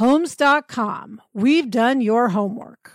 Homes.com. 0.00 1.20
We've 1.34 1.70
done 1.70 2.00
your 2.00 2.30
homework. 2.30 2.92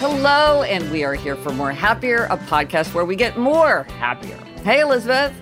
Hello, 0.00 0.64
and 0.64 0.90
we 0.90 1.04
are 1.04 1.14
here 1.14 1.36
for 1.36 1.52
More 1.52 1.70
Happier, 1.70 2.24
a 2.24 2.36
podcast 2.36 2.92
where 2.92 3.04
we 3.04 3.14
get 3.14 3.38
more 3.38 3.84
happier. 4.00 4.36
Hey, 4.64 4.80
Elizabeth. 4.80 5.32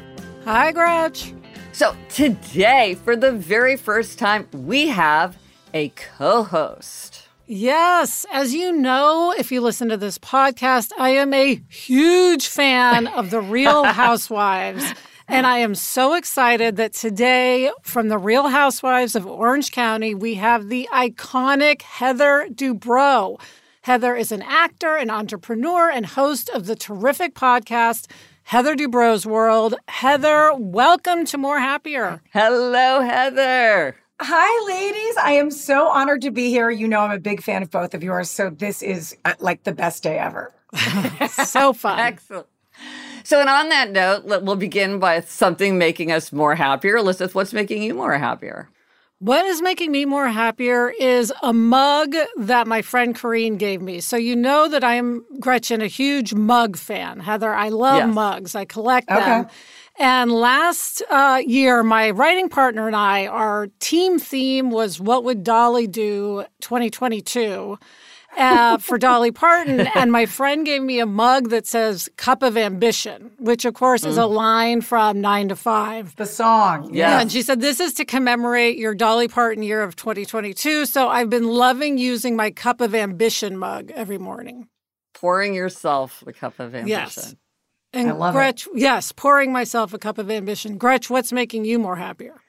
Hi, 0.44 0.70
Gretch. 0.70 1.32
So, 1.72 1.96
today, 2.10 2.98
for 3.04 3.16
the 3.16 3.32
very 3.32 3.78
first 3.78 4.18
time, 4.18 4.46
we 4.52 4.88
have 4.88 5.38
a 5.74 5.88
co 5.88 6.44
host. 6.44 7.28
Yes, 7.46 8.24
as 8.32 8.54
you 8.54 8.72
know, 8.72 9.34
if 9.36 9.52
you 9.52 9.60
listen 9.60 9.90
to 9.90 9.98
this 9.98 10.16
podcast, 10.16 10.92
I 10.98 11.10
am 11.10 11.34
a 11.34 11.60
huge 11.68 12.46
fan 12.46 13.06
of 13.08 13.28
The 13.28 13.42
Real 13.42 13.84
Housewives. 13.92 14.94
And 15.28 15.46
I 15.46 15.58
am 15.58 15.74
so 15.74 16.14
excited 16.14 16.76
that 16.76 16.94
today, 16.94 17.70
from 17.82 18.08
the 18.08 18.16
Real 18.18 18.48
Housewives 18.48 19.14
of 19.14 19.26
Orange 19.26 19.72
County, 19.72 20.14
we 20.14 20.34
have 20.34 20.68
the 20.68 20.88
iconic 20.92 21.82
Heather 21.82 22.46
Dubrow. 22.50 23.38
Heather 23.82 24.16
is 24.16 24.32
an 24.32 24.42
actor, 24.42 24.96
an 24.96 25.10
entrepreneur, 25.10 25.90
and 25.90 26.06
host 26.06 26.48
of 26.50 26.64
the 26.64 26.76
terrific 26.76 27.34
podcast, 27.34 28.06
Heather 28.44 28.74
Dubrow's 28.74 29.26
World. 29.26 29.74
Heather, 29.88 30.52
welcome 30.56 31.26
to 31.26 31.36
More 31.36 31.58
Happier. 31.58 32.22
Hello, 32.32 33.00
Heather. 33.00 33.96
Hi, 34.26 34.66
ladies. 34.66 35.16
I 35.18 35.32
am 35.32 35.50
so 35.50 35.86
honored 35.86 36.22
to 36.22 36.30
be 36.30 36.48
here. 36.48 36.70
You 36.70 36.88
know, 36.88 37.00
I'm 37.00 37.10
a 37.10 37.18
big 37.18 37.42
fan 37.42 37.62
of 37.62 37.70
both 37.70 37.92
of 37.92 38.02
yours. 38.02 38.30
So 38.30 38.48
this 38.48 38.82
is 38.82 39.14
uh, 39.26 39.34
like 39.38 39.64
the 39.64 39.72
best 39.72 40.02
day 40.02 40.18
ever. 40.18 40.50
so 41.28 41.74
fun. 41.74 41.98
Excellent. 41.98 42.46
So, 43.22 43.38
and 43.38 43.50
on 43.50 43.68
that 43.68 43.90
note, 43.90 44.24
we'll 44.24 44.56
begin 44.56 44.98
by 44.98 45.20
something 45.20 45.76
making 45.76 46.10
us 46.10 46.32
more 46.32 46.54
happier. 46.54 46.96
Elizabeth, 46.96 47.34
what's 47.34 47.52
making 47.52 47.82
you 47.82 47.92
more 47.92 48.16
happier? 48.16 48.70
What 49.18 49.44
is 49.44 49.60
making 49.60 49.92
me 49.92 50.06
more 50.06 50.28
happier 50.28 50.88
is 50.98 51.30
a 51.42 51.52
mug 51.52 52.14
that 52.36 52.66
my 52.66 52.80
friend 52.80 53.14
Corrine 53.14 53.58
gave 53.58 53.82
me. 53.82 54.00
So 54.00 54.16
you 54.16 54.36
know 54.36 54.68
that 54.68 54.82
I 54.82 54.94
am 54.94 55.24
Gretchen, 55.38 55.82
a 55.82 55.86
huge 55.86 56.32
mug 56.32 56.78
fan. 56.78 57.20
Heather, 57.20 57.52
I 57.52 57.68
love 57.68 57.98
yes. 57.98 58.14
mugs. 58.14 58.54
I 58.54 58.64
collect 58.64 59.10
okay. 59.10 59.20
them. 59.20 59.48
And 59.98 60.32
last 60.32 61.02
uh, 61.08 61.40
year, 61.46 61.82
my 61.84 62.10
writing 62.10 62.48
partner 62.48 62.86
and 62.88 62.96
I, 62.96 63.26
our 63.26 63.68
team 63.78 64.18
theme 64.18 64.70
was 64.70 65.00
"What 65.00 65.24
would 65.24 65.44
Dolly 65.44 65.86
do?" 65.86 66.44
2022 66.60 67.78
uh, 68.36 68.78
for 68.78 68.98
Dolly 68.98 69.30
Parton. 69.30 69.88
And 69.94 70.10
my 70.10 70.26
friend 70.26 70.66
gave 70.66 70.82
me 70.82 70.98
a 70.98 71.06
mug 71.06 71.50
that 71.50 71.66
says 71.66 72.10
Cup 72.16 72.42
of 72.42 72.56
Ambition, 72.56 73.30
which 73.38 73.64
of 73.64 73.74
course 73.74 74.02
mm. 74.02 74.08
is 74.08 74.18
a 74.18 74.22
mm. 74.22 74.34
line 74.34 74.80
from 74.80 75.20
Nine 75.20 75.48
to 75.48 75.56
Five. 75.56 76.16
The 76.16 76.26
song. 76.26 76.86
Yes. 76.86 76.94
Yeah. 76.94 77.20
And 77.20 77.30
she 77.30 77.42
said, 77.42 77.60
This 77.60 77.80
is 77.80 77.94
to 77.94 78.04
commemorate 78.04 78.76
your 78.76 78.94
Dolly 78.94 79.28
Parton 79.28 79.62
year 79.62 79.82
of 79.82 79.94
2022. 79.94 80.86
So 80.86 81.08
I've 81.08 81.30
been 81.30 81.46
loving 81.46 81.96
using 81.96 82.34
my 82.34 82.50
Cup 82.50 82.80
of 82.80 82.94
Ambition 82.94 83.56
mug 83.56 83.92
every 83.92 84.18
morning. 84.18 84.68
Pouring 85.14 85.54
yourself 85.54 86.22
the 86.26 86.32
cup 86.32 86.58
of 86.58 86.74
ambition. 86.74 86.88
Yes. 86.88 87.36
And 87.94 88.10
I 88.10 88.12
love 88.12 88.34
Gretch, 88.34 88.66
it. 88.66 88.72
yes, 88.76 89.12
pouring 89.12 89.52
myself 89.52 89.94
a 89.94 89.98
cup 89.98 90.18
of 90.18 90.30
ambition. 90.30 90.78
Gretch, 90.78 91.08
what's 91.10 91.32
making 91.32 91.64
you 91.64 91.78
more 91.78 91.96
happier? 91.96 92.40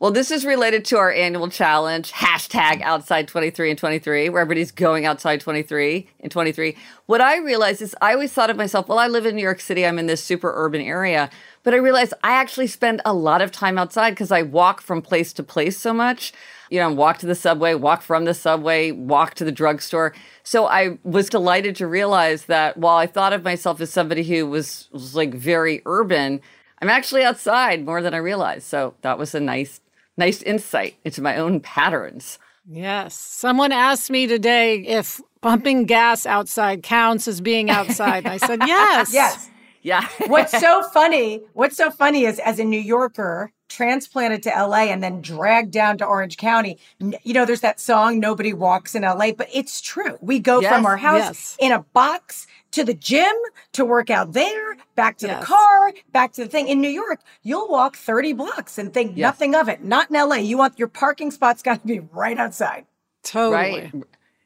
Well, 0.00 0.10
this 0.10 0.30
is 0.30 0.44
related 0.44 0.84
to 0.86 0.98
our 0.98 1.12
annual 1.12 1.48
challenge, 1.48 2.12
hashtag 2.12 2.82
outside 2.82 3.28
23 3.28 3.70
and 3.70 3.78
23, 3.78 4.28
where 4.28 4.42
everybody's 4.42 4.72
going 4.72 5.06
outside 5.06 5.40
23 5.40 6.10
and 6.20 6.32
23. 6.32 6.76
What 7.06 7.20
I 7.20 7.38
realized 7.38 7.80
is 7.80 7.94
I 8.02 8.12
always 8.12 8.32
thought 8.32 8.50
of 8.50 8.56
myself, 8.56 8.88
well, 8.88 8.98
I 8.98 9.06
live 9.06 9.24
in 9.24 9.36
New 9.36 9.42
York 9.42 9.60
City, 9.60 9.86
I'm 9.86 9.98
in 9.98 10.06
this 10.06 10.22
super 10.22 10.52
urban 10.54 10.80
area. 10.80 11.30
But 11.62 11.74
I 11.74 11.78
realized 11.78 12.12
I 12.24 12.32
actually 12.32 12.66
spend 12.66 13.02
a 13.04 13.14
lot 13.14 13.40
of 13.40 13.52
time 13.52 13.78
outside 13.78 14.10
because 14.10 14.32
I 14.32 14.42
walk 14.42 14.80
from 14.80 15.00
place 15.00 15.32
to 15.34 15.42
place 15.42 15.78
so 15.78 15.94
much. 15.94 16.32
You 16.70 16.80
know, 16.80 16.92
walk 16.92 17.18
to 17.18 17.26
the 17.26 17.34
subway, 17.34 17.74
walk 17.74 18.02
from 18.02 18.24
the 18.24 18.34
subway, 18.34 18.90
walk 18.90 19.34
to 19.34 19.44
the 19.44 19.52
drugstore. 19.52 20.14
So 20.42 20.66
I 20.66 20.98
was 21.04 21.28
delighted 21.28 21.76
to 21.76 21.86
realize 21.86 22.46
that 22.46 22.76
while 22.76 22.96
I 22.96 23.06
thought 23.06 23.32
of 23.32 23.44
myself 23.44 23.80
as 23.80 23.90
somebody 23.90 24.24
who 24.24 24.46
was, 24.46 24.88
was 24.92 25.14
like 25.14 25.34
very 25.34 25.82
urban, 25.86 26.40
I'm 26.80 26.90
actually 26.90 27.24
outside 27.24 27.84
more 27.84 28.02
than 28.02 28.14
I 28.14 28.18
realized. 28.18 28.66
So 28.66 28.94
that 29.02 29.18
was 29.18 29.34
a 29.34 29.40
nice 29.40 29.80
nice 30.16 30.42
insight 30.42 30.96
into 31.04 31.22
my 31.22 31.36
own 31.36 31.60
patterns. 31.60 32.38
Yes. 32.68 33.14
Someone 33.14 33.72
asked 33.72 34.10
me 34.10 34.26
today 34.26 34.78
if 34.80 35.20
pumping 35.40 35.84
gas 35.84 36.24
outside 36.24 36.82
counts 36.82 37.28
as 37.28 37.40
being 37.40 37.70
outside. 37.70 38.26
I 38.26 38.38
said, 38.38 38.60
yes. 38.66 39.12
yes. 39.12 39.50
Yeah. 39.82 40.08
what's 40.28 40.58
so 40.58 40.82
funny, 40.94 41.42
what's 41.52 41.76
so 41.76 41.90
funny 41.90 42.24
is 42.24 42.38
as 42.38 42.58
a 42.58 42.64
New 42.64 42.80
Yorker, 42.80 43.52
transplanted 43.74 44.42
to 44.44 44.50
LA 44.50 44.84
and 44.84 45.02
then 45.02 45.20
dragged 45.20 45.72
down 45.72 45.98
to 45.98 46.04
Orange 46.04 46.36
County. 46.36 46.78
You 47.00 47.34
know, 47.34 47.44
there's 47.44 47.60
that 47.62 47.80
song, 47.80 48.20
Nobody 48.20 48.52
Walks 48.52 48.94
in 48.94 49.02
LA, 49.02 49.32
but 49.32 49.48
it's 49.52 49.80
true. 49.80 50.16
We 50.20 50.38
go 50.38 50.60
yes, 50.60 50.72
from 50.72 50.86
our 50.86 50.96
house 50.96 51.20
yes. 51.20 51.56
in 51.58 51.72
a 51.72 51.80
box 51.80 52.46
to 52.70 52.84
the 52.84 52.94
gym 52.94 53.34
to 53.72 53.84
work 53.84 54.10
out 54.10 54.32
there, 54.32 54.76
back 54.94 55.18
to 55.18 55.26
yes. 55.26 55.40
the 55.40 55.46
car, 55.46 55.92
back 56.12 56.32
to 56.34 56.44
the 56.44 56.48
thing. 56.48 56.68
In 56.68 56.80
New 56.80 56.88
York, 56.88 57.20
you'll 57.42 57.68
walk 57.68 57.96
30 57.96 58.32
blocks 58.34 58.78
and 58.78 58.94
think 58.94 59.16
nothing 59.16 59.54
of 59.56 59.68
it. 59.68 59.82
Not 59.82 60.10
in 60.10 60.16
LA. 60.16 60.36
You 60.36 60.56
want 60.56 60.78
your 60.78 60.88
parking 60.88 61.32
spot's 61.32 61.62
got 61.62 61.80
to 61.80 61.86
be 61.86 61.98
right 62.00 62.38
outside. 62.38 62.86
Totally. 63.24 63.90
Right. 63.92 63.92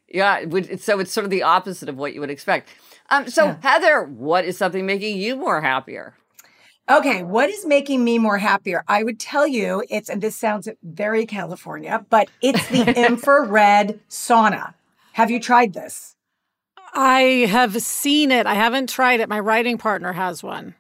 Yeah. 0.08 0.44
So 0.78 1.00
it's 1.00 1.12
sort 1.12 1.24
of 1.24 1.30
the 1.30 1.42
opposite 1.42 1.90
of 1.90 1.96
what 1.96 2.14
you 2.14 2.20
would 2.20 2.30
expect. 2.30 2.70
Um, 3.10 3.28
so, 3.28 3.44
yeah. 3.44 3.56
Heather, 3.62 4.04
what 4.04 4.46
is 4.46 4.56
something 4.56 4.86
making 4.86 5.18
you 5.18 5.36
more 5.36 5.60
happier? 5.60 6.14
Okay, 6.90 7.22
what 7.22 7.50
is 7.50 7.66
making 7.66 8.02
me 8.02 8.18
more 8.18 8.38
happier? 8.38 8.82
I 8.88 9.02
would 9.02 9.20
tell 9.20 9.46
you 9.46 9.84
it's, 9.90 10.08
and 10.08 10.22
this 10.22 10.36
sounds 10.36 10.68
very 10.82 11.26
California, 11.26 12.06
but 12.08 12.30
it's 12.40 12.66
the 12.68 12.94
infrared 13.06 14.00
sauna. 14.08 14.72
Have 15.12 15.30
you 15.30 15.38
tried 15.38 15.74
this? 15.74 16.16
I 16.94 17.46
have 17.50 17.82
seen 17.82 18.30
it. 18.30 18.46
I 18.46 18.54
haven't 18.54 18.88
tried 18.88 19.20
it. 19.20 19.28
My 19.28 19.38
writing 19.38 19.76
partner 19.76 20.14
has 20.14 20.42
one. 20.42 20.74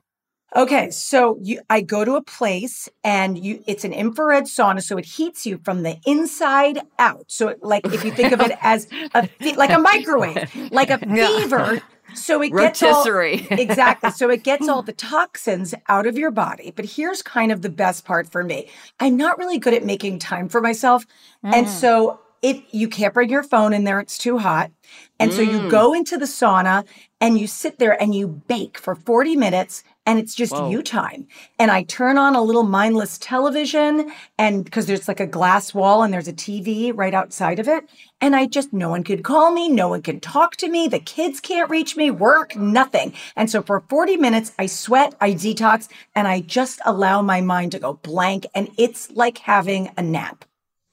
Okay, 0.56 0.90
so 0.90 1.38
you, 1.42 1.60
I 1.68 1.82
go 1.82 2.06
to 2.06 2.14
a 2.14 2.22
place 2.22 2.88
and 3.04 3.36
you, 3.36 3.62
it's 3.66 3.84
an 3.84 3.92
infrared 3.92 4.44
sauna, 4.44 4.82
so 4.82 4.96
it 4.96 5.04
heats 5.04 5.44
you 5.44 5.60
from 5.62 5.82
the 5.82 5.98
inside 6.06 6.80
out. 6.98 7.26
So, 7.28 7.48
it, 7.48 7.62
like 7.62 7.84
if 7.84 8.02
you 8.02 8.10
think 8.10 8.32
of 8.32 8.40
it 8.40 8.52
as 8.62 8.88
a 9.14 9.28
like 9.56 9.68
a 9.68 9.78
microwave, 9.78 10.72
like 10.72 10.88
a 10.88 10.98
fever. 10.98 11.82
So 12.14 12.42
it 12.42 12.50
gets 12.50 12.82
all, 12.82 13.04
exactly. 13.50 14.10
So 14.10 14.30
it 14.30 14.42
gets 14.42 14.68
all 14.68 14.82
the 14.82 14.92
toxins 14.92 15.74
out 15.88 16.06
of 16.06 16.16
your 16.16 16.30
body. 16.30 16.72
But 16.74 16.86
here's 16.86 17.22
kind 17.22 17.52
of 17.52 17.62
the 17.62 17.68
best 17.68 18.04
part 18.04 18.30
for 18.30 18.42
me. 18.42 18.68
I'm 19.00 19.16
not 19.16 19.38
really 19.38 19.58
good 19.58 19.74
at 19.74 19.84
making 19.84 20.18
time 20.18 20.48
for 20.48 20.60
myself, 20.60 21.06
mm. 21.44 21.54
and 21.54 21.68
so 21.68 22.20
it 22.42 22.62
you 22.70 22.88
can't 22.88 23.14
bring 23.14 23.30
your 23.30 23.42
phone 23.42 23.72
in 23.72 23.84
there; 23.84 24.00
it's 24.00 24.18
too 24.18 24.38
hot. 24.38 24.70
And 25.18 25.30
mm. 25.30 25.34
so 25.34 25.42
you 25.42 25.60
mm. 25.60 25.70
go 25.70 25.92
into 25.92 26.16
the 26.16 26.26
sauna 26.26 26.86
and 27.20 27.38
you 27.38 27.46
sit 27.46 27.78
there 27.78 28.00
and 28.00 28.14
you 28.14 28.28
bake 28.28 28.78
for 28.78 28.94
40 28.94 29.36
minutes 29.36 29.82
and 30.08 30.18
it's 30.18 30.34
just 30.34 30.54
Whoa. 30.54 30.70
you 30.70 30.82
time. 30.82 31.26
And 31.58 31.70
I 31.70 31.82
turn 31.82 32.16
on 32.16 32.34
a 32.34 32.40
little 32.40 32.62
mindless 32.62 33.18
television 33.18 34.10
and 34.38 34.64
because 34.64 34.86
there's 34.86 35.06
like 35.06 35.20
a 35.20 35.26
glass 35.26 35.74
wall 35.74 36.02
and 36.02 36.14
there's 36.14 36.26
a 36.26 36.32
TV 36.32 36.92
right 36.94 37.12
outside 37.12 37.58
of 37.58 37.68
it. 37.68 37.84
And 38.18 38.34
I 38.34 38.46
just, 38.46 38.72
no 38.72 38.88
one 38.88 39.04
could 39.04 39.22
call 39.22 39.52
me. 39.52 39.68
No 39.68 39.88
one 39.88 40.00
can 40.00 40.18
talk 40.18 40.56
to 40.56 40.70
me. 40.70 40.88
The 40.88 40.98
kids 40.98 41.40
can't 41.40 41.68
reach 41.68 41.94
me, 41.94 42.10
work, 42.10 42.56
nothing. 42.56 43.12
And 43.36 43.50
so 43.50 43.60
for 43.60 43.80
40 43.80 44.16
minutes, 44.16 44.52
I 44.58 44.64
sweat, 44.64 45.14
I 45.20 45.32
detox, 45.32 45.88
and 46.14 46.26
I 46.26 46.40
just 46.40 46.80
allow 46.86 47.20
my 47.20 47.42
mind 47.42 47.72
to 47.72 47.78
go 47.78 47.92
blank. 47.92 48.46
And 48.54 48.70
it's 48.78 49.10
like 49.10 49.36
having 49.36 49.90
a 49.98 50.02
nap. 50.02 50.46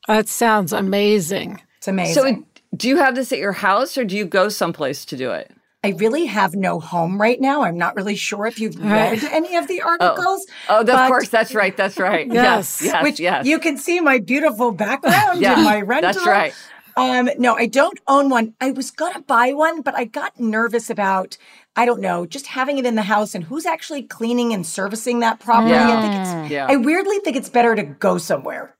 That 0.10 0.28
sounds 0.28 0.74
amazing. 0.74 1.62
It's 1.78 1.88
amazing. 1.88 2.14
So 2.16 2.46
do 2.76 2.90
you 2.90 2.98
have 2.98 3.16
this 3.16 3.32
at 3.32 3.40
your 3.40 3.54
house 3.54 3.98
or 3.98 4.04
do 4.04 4.18
you 4.18 4.26
go 4.26 4.50
someplace 4.50 5.06
to 5.06 5.16
do 5.16 5.32
it? 5.32 5.56
I 5.86 5.90
really 5.98 6.26
have 6.26 6.56
no 6.56 6.80
home 6.80 7.22
right 7.22 7.40
now. 7.40 7.64
I'm 7.64 7.78
not 7.78 7.96
really 7.96 8.16
sure 8.16 8.48
if 8.48 8.60
you've 8.60 8.78
read 8.82 9.24
any 9.26 9.56
of 9.56 9.68
the 9.68 9.82
oh. 9.84 9.90
articles. 9.90 10.46
Oh, 10.68 10.84
oh 10.88 10.94
of 10.94 11.08
course. 11.08 11.30
That's 11.30 11.54
right. 11.54 11.76
That's 11.76 11.98
right. 11.98 12.28
yes. 12.32 12.82
Yes. 12.82 13.04
Which 13.04 13.20
yes. 13.20 13.46
you 13.46 13.60
can 13.60 13.78
see 13.78 14.00
my 14.00 14.20
beautiful 14.20 14.72
background 14.72 15.42
yeah, 15.42 15.58
in 15.58 15.64
my 15.64 15.82
rental. 15.82 16.14
That's 16.14 16.26
right. 16.26 16.54
Um, 16.98 17.30
no, 17.38 17.56
I 17.56 17.66
don't 17.66 18.00
own 18.08 18.30
one. 18.30 18.54
I 18.62 18.72
was 18.72 18.90
going 18.90 19.14
to 19.14 19.20
buy 19.20 19.54
one, 19.54 19.82
but 19.82 19.96
I 19.96 20.06
got 20.06 20.40
nervous 20.40 20.90
about, 20.90 21.38
I 21.76 21.86
don't 21.86 22.00
know, 22.00 22.26
just 22.26 22.48
having 22.48 22.78
it 22.78 22.86
in 22.86 22.96
the 22.96 23.02
house 23.04 23.36
and 23.36 23.44
who's 23.44 23.66
actually 23.66 24.04
cleaning 24.04 24.54
and 24.54 24.66
servicing 24.66 25.20
that 25.20 25.40
property. 25.40 25.72
Yeah. 25.72 25.98
I 25.98 26.02
think 26.02 26.46
it's, 26.46 26.52
yeah. 26.52 26.68
I 26.70 26.78
weirdly 26.78 27.20
think 27.20 27.36
it's 27.36 27.50
better 27.50 27.76
to 27.76 27.84
go 27.84 28.18
somewhere. 28.18 28.75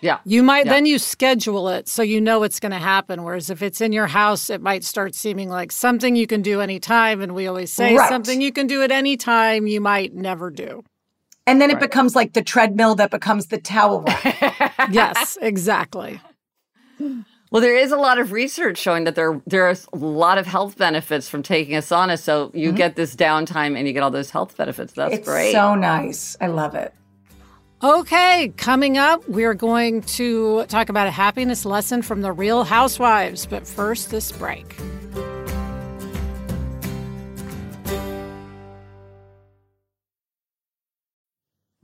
Yeah. 0.00 0.18
You 0.24 0.42
might 0.42 0.66
yeah. 0.66 0.72
then 0.72 0.86
you 0.86 0.98
schedule 0.98 1.68
it 1.68 1.88
so 1.88 2.02
you 2.02 2.20
know 2.20 2.42
it's 2.42 2.60
going 2.60 2.72
to 2.72 2.78
happen. 2.78 3.22
Whereas 3.24 3.50
if 3.50 3.62
it's 3.62 3.80
in 3.80 3.92
your 3.92 4.06
house, 4.06 4.50
it 4.50 4.60
might 4.60 4.84
start 4.84 5.14
seeming 5.14 5.48
like 5.48 5.72
something 5.72 6.16
you 6.16 6.26
can 6.26 6.42
do 6.42 6.60
anytime. 6.60 7.20
And 7.22 7.34
we 7.34 7.46
always 7.46 7.72
say 7.72 7.96
right. 7.96 8.08
something 8.08 8.40
you 8.40 8.52
can 8.52 8.66
do 8.66 8.82
at 8.82 8.90
any 8.90 9.16
time 9.16 9.66
you 9.66 9.80
might 9.80 10.14
never 10.14 10.50
do. 10.50 10.82
And 11.46 11.60
then 11.60 11.68
right. 11.68 11.76
it 11.76 11.80
becomes 11.80 12.16
like 12.16 12.32
the 12.32 12.42
treadmill 12.42 12.96
that 12.96 13.10
becomes 13.10 13.46
the 13.46 13.58
towel 13.58 14.02
rack. 14.02 14.72
yes, 14.90 15.38
exactly. 15.40 16.20
Well, 17.52 17.62
there 17.62 17.76
is 17.76 17.92
a 17.92 17.96
lot 17.96 18.18
of 18.18 18.32
research 18.32 18.78
showing 18.78 19.04
that 19.04 19.14
there 19.14 19.40
there 19.46 19.68
are 19.68 19.76
a 19.92 19.96
lot 19.96 20.38
of 20.38 20.46
health 20.46 20.76
benefits 20.76 21.28
from 21.28 21.44
taking 21.44 21.76
a 21.76 21.80
sauna. 21.80 22.18
So 22.18 22.50
you 22.52 22.68
mm-hmm. 22.68 22.76
get 22.76 22.96
this 22.96 23.14
downtime 23.14 23.78
and 23.78 23.86
you 23.86 23.92
get 23.92 24.02
all 24.02 24.10
those 24.10 24.30
health 24.30 24.56
benefits. 24.56 24.92
That's 24.94 25.14
it's 25.14 25.28
great. 25.28 25.52
So 25.52 25.76
nice. 25.76 26.36
I 26.40 26.48
love 26.48 26.74
it. 26.74 26.92
Okay, 27.84 28.54
coming 28.56 28.96
up, 28.96 29.28
we're 29.28 29.52
going 29.52 30.00
to 30.02 30.64
talk 30.64 30.88
about 30.88 31.08
a 31.08 31.10
happiness 31.10 31.66
lesson 31.66 32.00
from 32.00 32.22
the 32.22 32.32
Real 32.32 32.64
Housewives. 32.64 33.44
But 33.44 33.66
first, 33.66 34.10
this 34.10 34.32
break. 34.32 34.74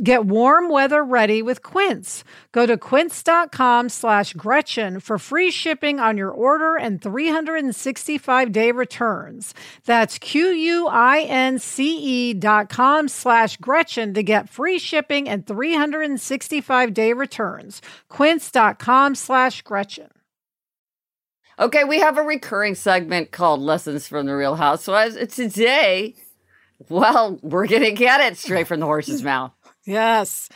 Get 0.00 0.26
warm 0.26 0.68
weather 0.68 1.02
ready 1.02 1.42
with 1.42 1.64
Quince. 1.64 2.22
Go 2.52 2.66
to 2.66 2.78
quince.com 2.78 3.88
slash 3.88 4.32
Gretchen 4.34 5.00
for 5.00 5.18
free 5.18 5.50
shipping 5.50 5.98
on 5.98 6.16
your 6.16 6.30
order 6.30 6.76
and 6.76 7.02
365 7.02 8.52
day 8.52 8.70
returns. 8.70 9.54
That's 9.86 10.18
Q-U-I-N-C-E 10.18 10.64
dot 12.34 12.68
com 12.68 13.08
slash 13.08 13.56
Gretchen 13.56 14.14
to 14.14 14.22
get 14.22 14.48
free 14.48 14.78
shipping 14.78 15.28
and 15.28 15.44
365 15.44 16.94
day 16.94 17.12
returns. 17.12 17.82
Quince.com 18.08 19.16
slash 19.16 19.62
Gretchen. 19.62 20.10
Okay, 21.58 21.82
we 21.82 21.98
have 21.98 22.18
a 22.18 22.22
recurring 22.22 22.76
segment 22.76 23.32
called 23.32 23.58
Lessons 23.60 24.06
from 24.06 24.26
the 24.26 24.36
Real 24.36 24.54
Housewives. 24.54 25.16
Today, 25.34 26.14
well, 26.88 27.40
we're 27.42 27.66
going 27.66 27.82
to 27.82 27.90
get 27.90 28.20
it 28.20 28.38
straight 28.38 28.68
from 28.68 28.78
the 28.78 28.86
horse's 28.86 29.24
mouth. 29.24 29.50
Yes. 29.88 30.48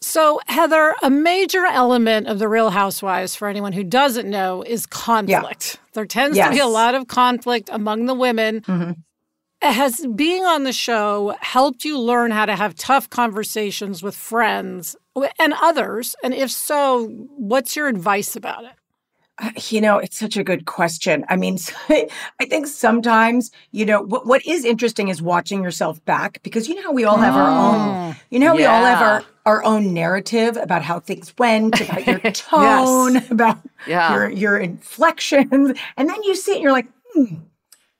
So, 0.00 0.40
Heather, 0.46 0.94
a 1.02 1.10
major 1.10 1.66
element 1.66 2.28
of 2.28 2.38
the 2.38 2.48
Real 2.48 2.70
Housewives, 2.70 3.34
for 3.34 3.48
anyone 3.48 3.72
who 3.72 3.82
doesn't 3.82 4.28
know, 4.28 4.62
is 4.62 4.86
conflict. 4.86 5.74
Yeah. 5.74 5.90
There 5.92 6.06
tends 6.06 6.36
yes. 6.36 6.48
to 6.48 6.54
be 6.54 6.60
a 6.60 6.66
lot 6.66 6.94
of 6.94 7.08
conflict 7.08 7.68
among 7.72 8.06
the 8.06 8.14
women. 8.14 8.60
Mm-hmm. 8.60 8.92
Has 9.60 10.06
being 10.14 10.44
on 10.44 10.62
the 10.62 10.72
show 10.72 11.34
helped 11.40 11.84
you 11.84 11.98
learn 11.98 12.30
how 12.30 12.46
to 12.46 12.54
have 12.54 12.76
tough 12.76 13.10
conversations 13.10 14.04
with 14.04 14.14
friends 14.14 14.94
and 15.36 15.52
others? 15.60 16.14
And 16.22 16.32
if 16.32 16.52
so, 16.52 17.08
what's 17.36 17.74
your 17.74 17.88
advice 17.88 18.36
about 18.36 18.64
it? 18.64 18.77
You 19.68 19.80
know, 19.80 19.98
it's 19.98 20.16
such 20.16 20.36
a 20.36 20.42
good 20.42 20.66
question. 20.66 21.24
I 21.28 21.36
mean, 21.36 21.58
I 21.88 22.08
think 22.48 22.66
sometimes, 22.66 23.50
you 23.70 23.84
know, 23.84 24.02
what, 24.02 24.26
what 24.26 24.44
is 24.44 24.64
interesting 24.64 25.08
is 25.08 25.22
watching 25.22 25.62
yourself 25.62 26.04
back 26.04 26.42
because 26.42 26.68
you 26.68 26.74
know 26.74 26.82
how 26.82 26.92
we 26.92 27.04
all 27.04 27.18
have 27.18 27.36
our 27.36 27.48
own, 27.48 28.12
mm. 28.12 28.20
you 28.30 28.40
know, 28.40 28.52
yeah. 28.52 28.54
we 28.54 28.64
all 28.64 28.84
have 28.84 29.02
our, 29.02 29.24
our 29.46 29.64
own 29.64 29.94
narrative 29.94 30.56
about 30.56 30.82
how 30.82 30.98
things 30.98 31.32
went, 31.38 31.80
about 31.80 32.06
your 32.06 32.18
tone, 32.32 33.14
yes. 33.14 33.30
about 33.30 33.58
yeah. 33.86 34.12
your, 34.12 34.30
your 34.30 34.58
inflections. 34.58 35.78
And 35.96 36.08
then 36.08 36.22
you 36.24 36.34
see 36.34 36.52
it 36.52 36.54
and 36.56 36.62
you're 36.64 36.72
like, 36.72 36.88
hmm, 37.14 37.36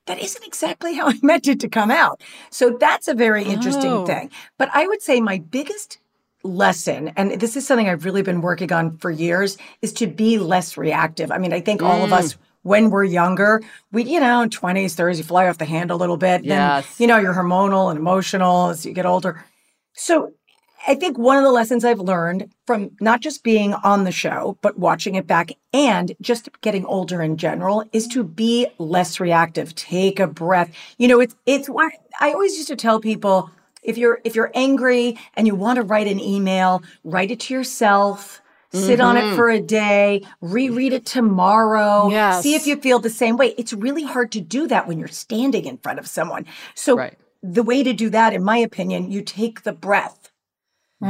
that 0.06 0.18
isn't 0.18 0.44
exactly 0.44 0.94
how 0.94 1.08
I 1.08 1.14
meant 1.22 1.46
it 1.46 1.60
to 1.60 1.68
come 1.68 1.90
out. 1.90 2.20
So 2.50 2.76
that's 2.80 3.06
a 3.06 3.14
very 3.14 3.44
interesting 3.44 3.92
oh. 3.92 4.06
thing. 4.06 4.30
But 4.56 4.70
I 4.72 4.86
would 4.86 5.02
say 5.02 5.20
my 5.20 5.38
biggest 5.38 5.98
lesson, 6.42 7.08
and 7.16 7.40
this 7.40 7.56
is 7.56 7.66
something 7.66 7.88
I've 7.88 8.04
really 8.04 8.22
been 8.22 8.40
working 8.40 8.72
on 8.72 8.96
for 8.98 9.10
years, 9.10 9.58
is 9.82 9.92
to 9.94 10.06
be 10.06 10.38
less 10.38 10.76
reactive. 10.76 11.30
I 11.30 11.38
mean, 11.38 11.52
I 11.52 11.60
think 11.60 11.80
mm. 11.80 11.86
all 11.86 12.04
of 12.04 12.12
us 12.12 12.34
mm. 12.34 12.38
when 12.62 12.90
we're 12.90 13.04
younger, 13.04 13.62
we, 13.92 14.04
you 14.04 14.20
know, 14.20 14.46
20s, 14.48 14.94
30s, 14.94 15.18
you 15.18 15.24
fly 15.24 15.48
off 15.48 15.58
the 15.58 15.64
handle 15.64 15.96
a 15.96 16.00
little 16.00 16.16
bit. 16.16 16.44
Yes. 16.44 16.84
Then, 16.96 17.02
you 17.02 17.06
know, 17.08 17.18
you're 17.18 17.34
hormonal 17.34 17.90
and 17.90 17.98
emotional 17.98 18.68
as 18.68 18.86
you 18.86 18.92
get 18.92 19.06
older. 19.06 19.44
So 19.94 20.32
I 20.86 20.94
think 20.94 21.18
one 21.18 21.36
of 21.36 21.42
the 21.42 21.50
lessons 21.50 21.84
I've 21.84 22.00
learned 22.00 22.50
from 22.66 22.92
not 23.00 23.20
just 23.20 23.42
being 23.42 23.74
on 23.74 24.04
the 24.04 24.12
show, 24.12 24.56
but 24.62 24.78
watching 24.78 25.16
it 25.16 25.26
back 25.26 25.50
and 25.72 26.12
just 26.20 26.48
getting 26.60 26.86
older 26.86 27.20
in 27.20 27.36
general 27.36 27.84
is 27.92 28.06
to 28.08 28.22
be 28.22 28.66
less 28.78 29.18
reactive. 29.18 29.74
Take 29.74 30.20
a 30.20 30.26
breath. 30.26 30.72
You 30.96 31.08
know, 31.08 31.20
it's, 31.20 31.34
it's 31.46 31.68
what 31.68 31.92
I 32.20 32.32
always 32.32 32.56
used 32.56 32.68
to 32.68 32.76
tell 32.76 33.00
people 33.00 33.50
if 33.82 33.98
you're 33.98 34.20
if 34.24 34.34
you're 34.34 34.50
angry 34.54 35.18
and 35.34 35.46
you 35.46 35.54
want 35.54 35.76
to 35.76 35.82
write 35.82 36.06
an 36.06 36.20
email, 36.20 36.82
write 37.04 37.30
it 37.30 37.40
to 37.40 37.54
yourself. 37.54 38.40
Sit 38.70 38.98
mm-hmm. 38.98 39.08
on 39.08 39.16
it 39.16 39.22
mm-hmm. 39.22 39.36
for 39.36 39.48
a 39.48 39.60
day, 39.60 40.22
reread 40.42 40.92
it 40.92 41.06
tomorrow, 41.06 42.10
yes. 42.10 42.42
see 42.42 42.54
if 42.54 42.66
you 42.66 42.76
feel 42.76 42.98
the 42.98 43.08
same 43.08 43.38
way. 43.38 43.54
It's 43.56 43.72
really 43.72 44.04
hard 44.04 44.30
to 44.32 44.42
do 44.42 44.66
that 44.68 44.86
when 44.86 44.98
you're 44.98 45.08
standing 45.08 45.64
in 45.64 45.78
front 45.78 45.98
of 45.98 46.06
someone. 46.06 46.44
So, 46.74 46.94
right. 46.94 47.16
the 47.42 47.62
way 47.62 47.82
to 47.82 47.94
do 47.94 48.10
that, 48.10 48.34
in 48.34 48.44
my 48.44 48.58
opinion, 48.58 49.10
you 49.10 49.22
take 49.22 49.62
the 49.62 49.72
breath 49.72 50.30
mm. 51.02 51.06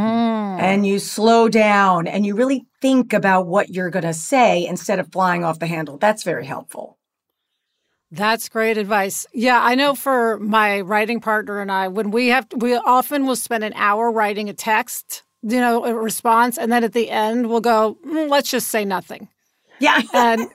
and 0.61 0.87
you 0.87 0.99
slow 0.99 1.49
down 1.49 2.07
and 2.07 2.25
you 2.25 2.35
really 2.35 2.67
think 2.81 3.13
about 3.13 3.47
what 3.47 3.71
you're 3.71 3.91
going 3.91 4.05
to 4.05 4.15
say 4.15 4.67
instead 4.67 4.99
of 4.99 5.11
flying 5.13 5.45
off 5.45 5.59
the 5.59 5.67
handle. 5.67 5.99
That's 5.99 6.23
very 6.23 6.47
helpful. 6.47 6.98
That's 8.11 8.49
great 8.49 8.79
advice. 8.79 9.27
Yeah, 9.33 9.61
I 9.63 9.75
know 9.75 9.95
for 9.95 10.39
my 10.39 10.81
writing 10.81 11.21
partner 11.21 11.61
and 11.61 11.71
I, 11.71 11.89
when 11.89 12.11
we 12.11 12.29
have, 12.29 12.49
to, 12.51 12.57
we 12.57 12.75
often 12.75 13.27
will 13.27 13.37
spend 13.37 13.65
an 13.65 13.75
hour 13.75 14.11
writing 14.11 14.49
a 14.49 14.55
text, 14.55 15.25
you 15.43 15.61
know, 15.61 15.85
a 15.85 15.95
response, 15.95 16.57
and 16.57 16.73
then 16.73 16.85
at 16.85 16.95
the 16.95 17.11
end 17.11 17.49
we'll 17.49 17.61
go, 17.61 17.99
mm, 18.07 18.29
let's 18.31 18.51
just 18.51 18.69
say 18.69 18.85
nothing. 18.85 19.29
Yeah. 19.79 20.01
and 20.15 20.49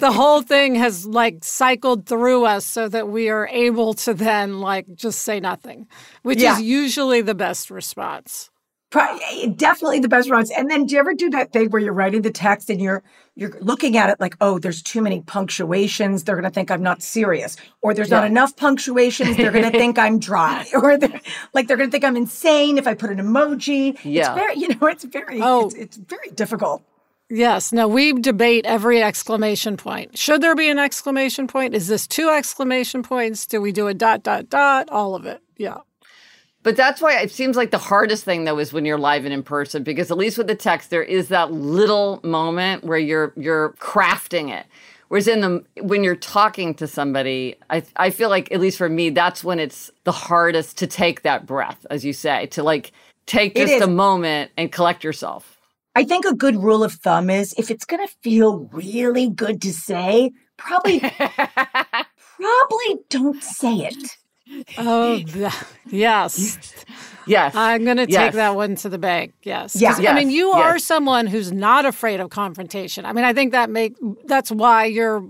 the 0.00 0.10
whole 0.12 0.42
thing 0.42 0.74
has 0.76 1.06
like 1.06 1.44
cycled 1.44 2.06
through 2.06 2.44
us 2.44 2.64
so 2.64 2.88
that 2.88 3.08
we 3.08 3.28
are 3.28 3.48
able 3.48 3.94
to 3.94 4.14
then 4.14 4.60
like 4.60 4.86
just 4.94 5.20
say 5.20 5.40
nothing, 5.40 5.88
which 6.22 6.40
yeah. 6.40 6.54
is 6.54 6.62
usually 6.62 7.20
the 7.20 7.34
best 7.34 7.70
response. 7.70 8.50
Eh, 8.94 9.48
definitely 9.56 10.00
the 10.00 10.08
best 10.08 10.28
response. 10.28 10.50
And 10.50 10.70
then 10.70 10.86
do 10.86 10.94
you 10.94 11.00
ever 11.00 11.14
do 11.14 11.30
that 11.30 11.52
thing 11.52 11.70
where 11.70 11.80
you're 11.80 11.92
writing 11.92 12.22
the 12.22 12.30
text 12.30 12.70
and 12.70 12.80
you're 12.80 13.02
you're 13.34 13.58
looking 13.60 13.96
at 13.96 14.10
it 14.10 14.20
like, 14.20 14.36
oh, 14.42 14.58
there's 14.58 14.82
too 14.82 15.00
many 15.00 15.22
punctuations. 15.22 16.24
They're 16.24 16.36
going 16.36 16.44
to 16.44 16.50
think 16.50 16.70
I'm 16.70 16.82
not 16.82 17.02
serious, 17.02 17.56
or 17.80 17.94
there's 17.94 18.10
yeah. 18.10 18.20
not 18.20 18.26
enough 18.26 18.56
punctuations. 18.56 19.38
They're 19.38 19.50
going 19.50 19.70
to 19.70 19.78
think 19.78 19.98
I'm 19.98 20.18
dry, 20.18 20.66
or 20.74 20.98
they're, 20.98 21.20
like 21.54 21.66
they're 21.66 21.78
going 21.78 21.88
to 21.88 21.92
think 21.92 22.04
I'm 22.04 22.16
insane 22.16 22.76
if 22.76 22.86
I 22.86 22.94
put 22.94 23.10
an 23.10 23.18
emoji. 23.18 23.98
Yeah, 24.04 24.32
it's 24.32 24.38
very, 24.38 24.56
you 24.58 24.68
know, 24.68 24.86
it's 24.86 25.04
very, 25.04 25.40
oh. 25.40 25.66
it's, 25.66 25.74
it's 25.74 25.96
very 25.96 26.28
difficult. 26.30 26.82
Yes. 27.30 27.72
No, 27.72 27.88
we 27.88 28.12
debate 28.12 28.66
every 28.66 29.02
exclamation 29.02 29.78
point. 29.78 30.18
Should 30.18 30.42
there 30.42 30.54
be 30.54 30.68
an 30.68 30.78
exclamation 30.78 31.46
point? 31.46 31.74
Is 31.74 31.88
this 31.88 32.06
two 32.06 32.28
exclamation 32.28 33.02
points? 33.02 33.46
Do 33.46 33.62
we 33.62 33.72
do 33.72 33.88
a 33.88 33.94
dot, 33.94 34.22
dot, 34.22 34.50
dot? 34.50 34.90
All 34.90 35.14
of 35.14 35.24
it. 35.24 35.40
Yeah. 35.56 35.78
But 36.62 36.76
that's 36.76 37.00
why 37.00 37.18
it 37.20 37.30
seems 37.30 37.56
like 37.56 37.70
the 37.70 37.78
hardest 37.78 38.24
thing 38.24 38.44
though 38.44 38.58
is 38.58 38.72
when 38.72 38.84
you're 38.84 38.98
live 38.98 39.24
and 39.24 39.34
in 39.34 39.42
person 39.42 39.82
because 39.82 40.10
at 40.10 40.16
least 40.16 40.38
with 40.38 40.46
the 40.46 40.54
text 40.54 40.90
there 40.90 41.02
is 41.02 41.28
that 41.28 41.52
little 41.52 42.20
moment 42.22 42.84
where 42.84 42.98
you're 42.98 43.32
you're 43.36 43.70
crafting 43.80 44.50
it. 44.50 44.66
Whereas 45.08 45.28
in 45.28 45.40
the 45.40 45.64
when 45.82 46.04
you're 46.04 46.16
talking 46.16 46.74
to 46.76 46.86
somebody, 46.86 47.56
I 47.68 47.82
I 47.96 48.10
feel 48.10 48.28
like 48.28 48.50
at 48.52 48.60
least 48.60 48.78
for 48.78 48.88
me 48.88 49.10
that's 49.10 49.42
when 49.42 49.58
it's 49.58 49.90
the 50.04 50.12
hardest 50.12 50.78
to 50.78 50.86
take 50.86 51.22
that 51.22 51.46
breath, 51.46 51.84
as 51.90 52.04
you 52.04 52.12
say, 52.12 52.46
to 52.46 52.62
like 52.62 52.92
take 53.26 53.54
just 53.56 53.82
a 53.82 53.86
moment 53.86 54.52
and 54.56 54.70
collect 54.70 55.04
yourself. 55.04 55.58
I 55.94 56.04
think 56.04 56.24
a 56.24 56.34
good 56.34 56.56
rule 56.56 56.82
of 56.82 56.92
thumb 56.92 57.28
is 57.28 57.54
if 57.58 57.70
it's 57.70 57.84
going 57.84 58.06
to 58.06 58.14
feel 58.22 58.70
really 58.72 59.28
good 59.28 59.60
to 59.62 59.72
say, 59.72 60.32
probably 60.56 61.00
probably 62.40 62.98
don't 63.10 63.42
say 63.42 63.76
it. 63.80 64.16
Oh, 64.78 65.14
yes. 65.90 66.58
Yes. 67.26 67.54
I'm 67.54 67.84
going 67.84 67.98
to 67.98 68.06
take 68.06 68.12
yes. 68.12 68.34
that 68.34 68.56
one 68.56 68.76
to 68.76 68.88
the 68.88 68.98
bank. 68.98 69.34
Yes. 69.42 69.76
Yeah. 69.76 69.96
Yes. 69.98 70.10
I 70.10 70.14
mean, 70.14 70.30
you 70.30 70.48
yes. 70.48 70.56
are 70.56 70.78
someone 70.78 71.26
who's 71.26 71.52
not 71.52 71.86
afraid 71.86 72.20
of 72.20 72.30
confrontation. 72.30 73.04
I 73.04 73.12
mean, 73.12 73.24
I 73.24 73.32
think 73.32 73.52
that 73.52 73.70
make 73.70 73.96
that's 74.26 74.50
why 74.50 74.86
you're 74.86 75.24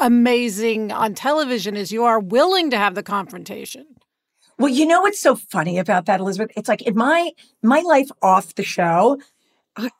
amazing 0.00 0.92
on 0.92 1.14
television 1.14 1.76
is 1.76 1.92
you 1.92 2.04
are 2.04 2.20
willing 2.20 2.70
to 2.70 2.76
have 2.76 2.94
the 2.94 3.02
confrontation. 3.02 3.86
Well, 4.58 4.70
you 4.70 4.86
know 4.86 5.00
what's 5.00 5.20
so 5.20 5.34
funny 5.34 5.78
about 5.78 6.06
that, 6.06 6.20
Elizabeth? 6.20 6.52
It's 6.56 6.68
like 6.68 6.82
in 6.82 6.94
my 6.94 7.30
my 7.62 7.80
life 7.80 8.10
off 8.20 8.54
the 8.54 8.62
show, 8.62 9.18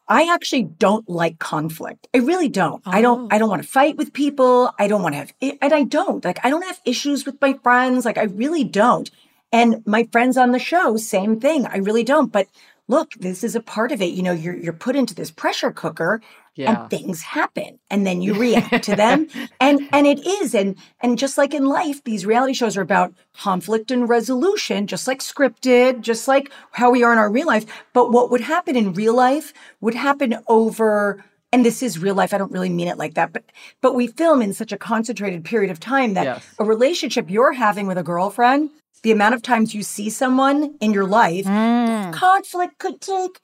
I, 0.08 0.28
actually 0.34 0.64
don't 0.64 1.08
like 1.08 1.38
conflict. 1.38 2.08
I 2.14 2.18
really 2.18 2.48
don't. 2.48 2.82
Oh. 2.84 2.90
I 2.90 3.00
don't 3.00 3.32
I 3.32 3.38
don't 3.38 3.48
want 3.48 3.62
to 3.62 3.68
fight 3.68 3.96
with 3.96 4.12
people. 4.12 4.72
I 4.78 4.86
don't 4.86 5.02
want 5.02 5.14
to 5.14 5.18
have 5.18 5.32
and 5.40 5.72
I 5.72 5.84
don't. 5.84 6.24
Like 6.24 6.44
I 6.44 6.50
don't 6.50 6.66
have 6.66 6.80
issues 6.84 7.24
with 7.24 7.40
my 7.40 7.54
friends. 7.62 8.04
Like 8.04 8.18
I 8.18 8.24
really 8.24 8.64
don't. 8.64 9.10
And 9.50 9.82
my 9.86 10.08
friends 10.12 10.36
on 10.36 10.52
the 10.52 10.58
show, 10.58 10.96
same 10.96 11.40
thing. 11.40 11.66
I 11.66 11.78
really 11.78 12.04
don't. 12.04 12.32
But 12.32 12.48
look, 12.88 13.12
this 13.14 13.44
is 13.44 13.54
a 13.54 13.60
part 13.60 13.92
of 13.92 14.02
it. 14.02 14.12
You 14.12 14.22
know, 14.22 14.32
you're 14.32 14.56
you're 14.56 14.72
put 14.72 14.96
into 14.96 15.14
this 15.14 15.30
pressure 15.30 15.72
cooker 15.72 16.20
yeah. 16.54 16.82
and 16.82 16.90
things 16.90 17.22
happen 17.22 17.78
and 17.90 18.06
then 18.06 18.20
you 18.20 18.34
react 18.38 18.84
to 18.84 18.96
them 18.96 19.26
and 19.60 19.88
and 19.92 20.06
it 20.06 20.24
is 20.26 20.54
and 20.54 20.76
and 21.00 21.18
just 21.18 21.38
like 21.38 21.54
in 21.54 21.66
life 21.66 22.02
these 22.04 22.26
reality 22.26 22.52
shows 22.52 22.76
are 22.76 22.82
about 22.82 23.14
conflict 23.34 23.90
and 23.90 24.08
resolution 24.08 24.86
just 24.86 25.06
like 25.06 25.20
scripted 25.20 26.00
just 26.00 26.28
like 26.28 26.50
how 26.72 26.90
we 26.90 27.02
are 27.02 27.12
in 27.12 27.18
our 27.18 27.30
real 27.30 27.46
life 27.46 27.64
but 27.92 28.12
what 28.12 28.30
would 28.30 28.40
happen 28.40 28.76
in 28.76 28.92
real 28.92 29.14
life 29.14 29.52
would 29.80 29.94
happen 29.94 30.36
over 30.48 31.24
and 31.52 31.64
this 31.64 31.82
is 31.82 31.98
real 31.98 32.14
life 32.14 32.34
i 32.34 32.38
don't 32.38 32.52
really 32.52 32.70
mean 32.70 32.88
it 32.88 32.98
like 32.98 33.14
that 33.14 33.32
but 33.32 33.44
but 33.80 33.94
we 33.94 34.06
film 34.06 34.42
in 34.42 34.52
such 34.52 34.72
a 34.72 34.78
concentrated 34.78 35.44
period 35.44 35.70
of 35.70 35.80
time 35.80 36.14
that 36.14 36.24
yes. 36.24 36.54
a 36.58 36.64
relationship 36.64 37.30
you're 37.30 37.52
having 37.52 37.86
with 37.86 37.98
a 37.98 38.02
girlfriend 38.02 38.70
the 39.02 39.10
amount 39.10 39.34
of 39.34 39.42
times 39.42 39.74
you 39.74 39.82
see 39.82 40.08
someone 40.08 40.76
in 40.80 40.92
your 40.92 41.06
life 41.06 41.44
mm. 41.44 42.12
conflict 42.12 42.78
could 42.78 43.00
take 43.00 43.40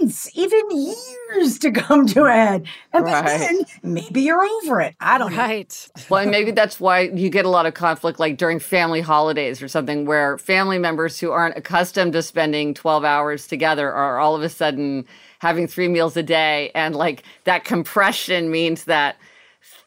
months, 0.00 0.30
even 0.34 0.60
years 0.70 1.58
to 1.60 1.70
come 1.70 2.06
to 2.08 2.24
a 2.24 2.32
head. 2.32 2.66
And 2.92 3.04
right. 3.04 3.24
then 3.24 3.60
maybe 3.82 4.22
you're 4.22 4.44
over 4.44 4.80
it. 4.80 4.94
I 5.00 5.18
don't 5.18 5.32
know. 5.32 5.38
right. 5.38 5.88
know. 5.96 6.02
well, 6.08 6.26
maybe 6.26 6.50
that's 6.50 6.80
why 6.80 7.00
you 7.00 7.30
get 7.30 7.44
a 7.44 7.48
lot 7.48 7.66
of 7.66 7.74
conflict 7.74 8.18
like 8.18 8.36
during 8.36 8.58
family 8.58 9.00
holidays 9.00 9.62
or 9.62 9.68
something 9.68 10.06
where 10.06 10.38
family 10.38 10.78
members 10.78 11.18
who 11.18 11.30
aren't 11.30 11.56
accustomed 11.56 12.12
to 12.14 12.22
spending 12.22 12.74
12 12.74 13.04
hours 13.04 13.46
together 13.46 13.92
are 13.92 14.18
all 14.18 14.34
of 14.34 14.42
a 14.42 14.48
sudden 14.48 15.04
having 15.40 15.66
three 15.66 15.88
meals 15.88 16.16
a 16.16 16.22
day. 16.22 16.70
And 16.74 16.94
like 16.94 17.24
that 17.44 17.64
compression 17.64 18.50
means 18.50 18.84
that 18.84 19.16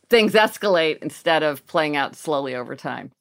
things 0.09 0.33
escalate 0.33 0.99
instead 1.01 1.43
of 1.43 1.65
playing 1.67 1.95
out 1.95 2.15
slowly 2.15 2.55
over 2.55 2.75
time. 2.75 3.11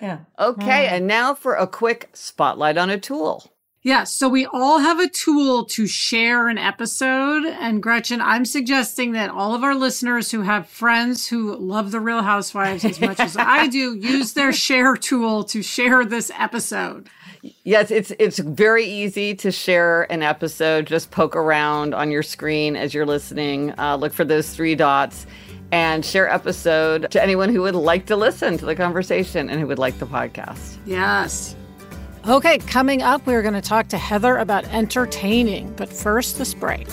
Yeah. 0.00 0.20
Okay. 0.38 0.86
Mm. 0.86 0.92
And 0.92 1.06
now 1.06 1.34
for 1.34 1.54
a 1.54 1.66
quick 1.66 2.08
spotlight 2.12 2.78
on 2.78 2.90
a 2.90 2.98
tool. 2.98 3.50
Yeah, 3.88 4.04
so 4.04 4.28
we 4.28 4.44
all 4.44 4.80
have 4.80 5.00
a 5.00 5.08
tool 5.08 5.64
to 5.64 5.86
share 5.86 6.48
an 6.48 6.58
episode. 6.58 7.46
And 7.46 7.82
Gretchen, 7.82 8.20
I'm 8.20 8.44
suggesting 8.44 9.12
that 9.12 9.30
all 9.30 9.54
of 9.54 9.64
our 9.64 9.74
listeners 9.74 10.30
who 10.30 10.42
have 10.42 10.68
friends 10.68 11.26
who 11.26 11.56
love 11.56 11.90
the 11.90 11.98
Real 11.98 12.20
Housewives 12.20 12.84
as 12.84 13.00
much 13.00 13.18
as 13.18 13.34
I 13.34 13.66
do 13.66 13.96
use 13.98 14.34
their 14.34 14.52
share 14.52 14.94
tool 14.94 15.42
to 15.44 15.62
share 15.62 16.04
this 16.04 16.30
episode. 16.38 17.08
Yes, 17.64 17.90
it's 17.90 18.12
it's 18.18 18.38
very 18.38 18.84
easy 18.84 19.34
to 19.36 19.50
share 19.50 20.02
an 20.12 20.22
episode. 20.22 20.86
Just 20.86 21.10
poke 21.10 21.34
around 21.34 21.94
on 21.94 22.10
your 22.10 22.22
screen 22.22 22.76
as 22.76 22.92
you're 22.92 23.06
listening. 23.06 23.72
Uh, 23.78 23.96
look 23.96 24.12
for 24.12 24.26
those 24.26 24.50
three 24.50 24.74
dots 24.74 25.26
and 25.72 26.04
share 26.04 26.30
episode 26.30 27.10
to 27.10 27.22
anyone 27.22 27.48
who 27.48 27.62
would 27.62 27.74
like 27.74 28.04
to 28.04 28.16
listen 28.16 28.58
to 28.58 28.66
the 28.66 28.76
conversation 28.76 29.48
and 29.48 29.58
who 29.58 29.66
would 29.66 29.78
like 29.78 29.98
the 29.98 30.06
podcast. 30.06 30.76
Yes. 30.84 31.56
Okay, 32.28 32.58
coming 32.58 33.00
up, 33.00 33.26
we're 33.26 33.40
going 33.40 33.54
to 33.54 33.62
talk 33.62 33.88
to 33.88 33.96
Heather 33.96 34.36
about 34.36 34.66
entertaining. 34.66 35.72
But 35.78 35.88
first, 35.88 36.36
this 36.36 36.52
break. 36.52 36.86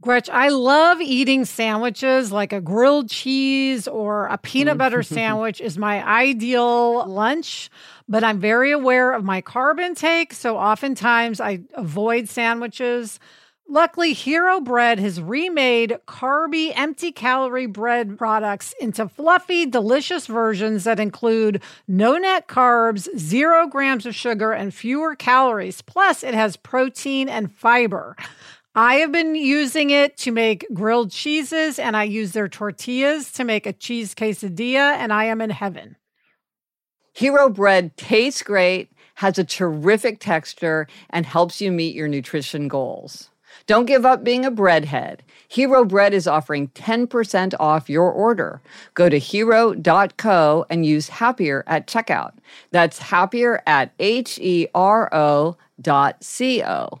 Gretch, 0.00 0.30
I 0.30 0.48
love 0.48 1.02
eating 1.02 1.44
sandwiches 1.44 2.32
like 2.32 2.54
a 2.54 2.60
grilled 2.62 3.10
cheese 3.10 3.86
or 3.86 4.28
a 4.28 4.38
peanut 4.38 4.78
butter 4.78 5.00
mm. 5.00 5.04
sandwich 5.14 5.60
is 5.60 5.76
my 5.76 6.02
ideal 6.02 7.06
lunch, 7.06 7.68
but 8.08 8.24
I'm 8.24 8.40
very 8.40 8.70
aware 8.70 9.12
of 9.12 9.24
my 9.24 9.42
carb 9.42 9.78
intake. 9.78 10.32
So 10.32 10.56
oftentimes 10.56 11.38
I 11.38 11.60
avoid 11.74 12.30
sandwiches. 12.30 13.20
Luckily, 13.66 14.12
Hero 14.12 14.60
Bread 14.60 14.98
has 15.00 15.20
remade 15.20 15.98
carby, 16.06 16.72
empty 16.76 17.10
calorie 17.10 17.66
bread 17.66 18.18
products 18.18 18.74
into 18.78 19.08
fluffy, 19.08 19.64
delicious 19.64 20.26
versions 20.26 20.84
that 20.84 21.00
include 21.00 21.62
no 21.88 22.18
net 22.18 22.46
carbs, 22.46 23.08
zero 23.18 23.66
grams 23.66 24.04
of 24.04 24.14
sugar, 24.14 24.52
and 24.52 24.74
fewer 24.74 25.16
calories. 25.16 25.80
Plus, 25.80 26.22
it 26.22 26.34
has 26.34 26.56
protein 26.58 27.28
and 27.28 27.50
fiber. 27.52 28.16
I 28.74 28.96
have 28.96 29.10
been 29.12 29.34
using 29.34 29.90
it 29.90 30.18
to 30.18 30.30
make 30.30 30.66
grilled 30.74 31.10
cheeses, 31.10 31.78
and 31.78 31.96
I 31.96 32.04
use 32.04 32.32
their 32.32 32.48
tortillas 32.48 33.32
to 33.32 33.44
make 33.44 33.66
a 33.66 33.72
cheese 33.72 34.14
quesadilla, 34.14 34.92
and 34.96 35.12
I 35.12 35.24
am 35.24 35.40
in 35.40 35.50
heaven. 35.50 35.96
Hero 37.14 37.48
bread 37.48 37.96
tastes 37.96 38.42
great, 38.42 38.90
has 39.14 39.38
a 39.38 39.44
terrific 39.44 40.20
texture, 40.20 40.86
and 41.10 41.24
helps 41.24 41.60
you 41.60 41.72
meet 41.72 41.94
your 41.94 42.08
nutrition 42.08 42.68
goals. 42.68 43.30
Don't 43.66 43.86
give 43.86 44.04
up 44.04 44.22
being 44.22 44.44
a 44.44 44.50
breadhead. 44.50 45.20
Hero 45.48 45.84
Bread 45.84 46.12
is 46.12 46.26
offering 46.26 46.68
10% 46.68 47.54
off 47.58 47.88
your 47.88 48.10
order. 48.10 48.60
Go 48.94 49.08
to 49.08 49.18
hero.co 49.18 50.66
and 50.68 50.84
use 50.84 51.08
happier 51.08 51.64
at 51.66 51.86
checkout. 51.86 52.32
That's 52.72 52.98
happier 52.98 53.62
at 53.66 53.92
H 53.98 54.38
E 54.38 54.66
R 54.74 55.08
O 55.14 55.56
dot 55.80 56.22
C 56.22 56.62
O. 56.62 57.00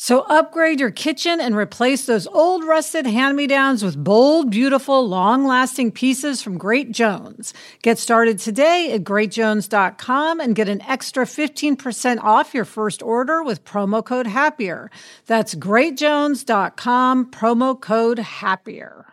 So 0.00 0.20
upgrade 0.20 0.78
your 0.78 0.92
kitchen 0.92 1.40
and 1.40 1.56
replace 1.56 2.06
those 2.06 2.28
old 2.28 2.62
rusted 2.62 3.04
hand-me-downs 3.04 3.82
with 3.82 4.02
bold, 4.02 4.48
beautiful, 4.48 5.08
long-lasting 5.08 5.90
pieces 5.90 6.40
from 6.40 6.56
Great 6.56 6.92
Jones. 6.92 7.52
Get 7.82 7.98
started 7.98 8.38
today 8.38 8.92
at 8.92 9.02
greatjones.com 9.02 10.38
and 10.38 10.54
get 10.54 10.68
an 10.68 10.82
extra 10.82 11.24
15% 11.24 12.22
off 12.22 12.54
your 12.54 12.64
first 12.64 13.02
order 13.02 13.42
with 13.42 13.64
promo 13.64 14.04
code 14.04 14.28
HAPPIER. 14.28 14.88
That's 15.26 15.56
greatjones.com, 15.56 17.32
promo 17.32 17.80
code 17.80 18.18
HAPPIER. 18.20 19.04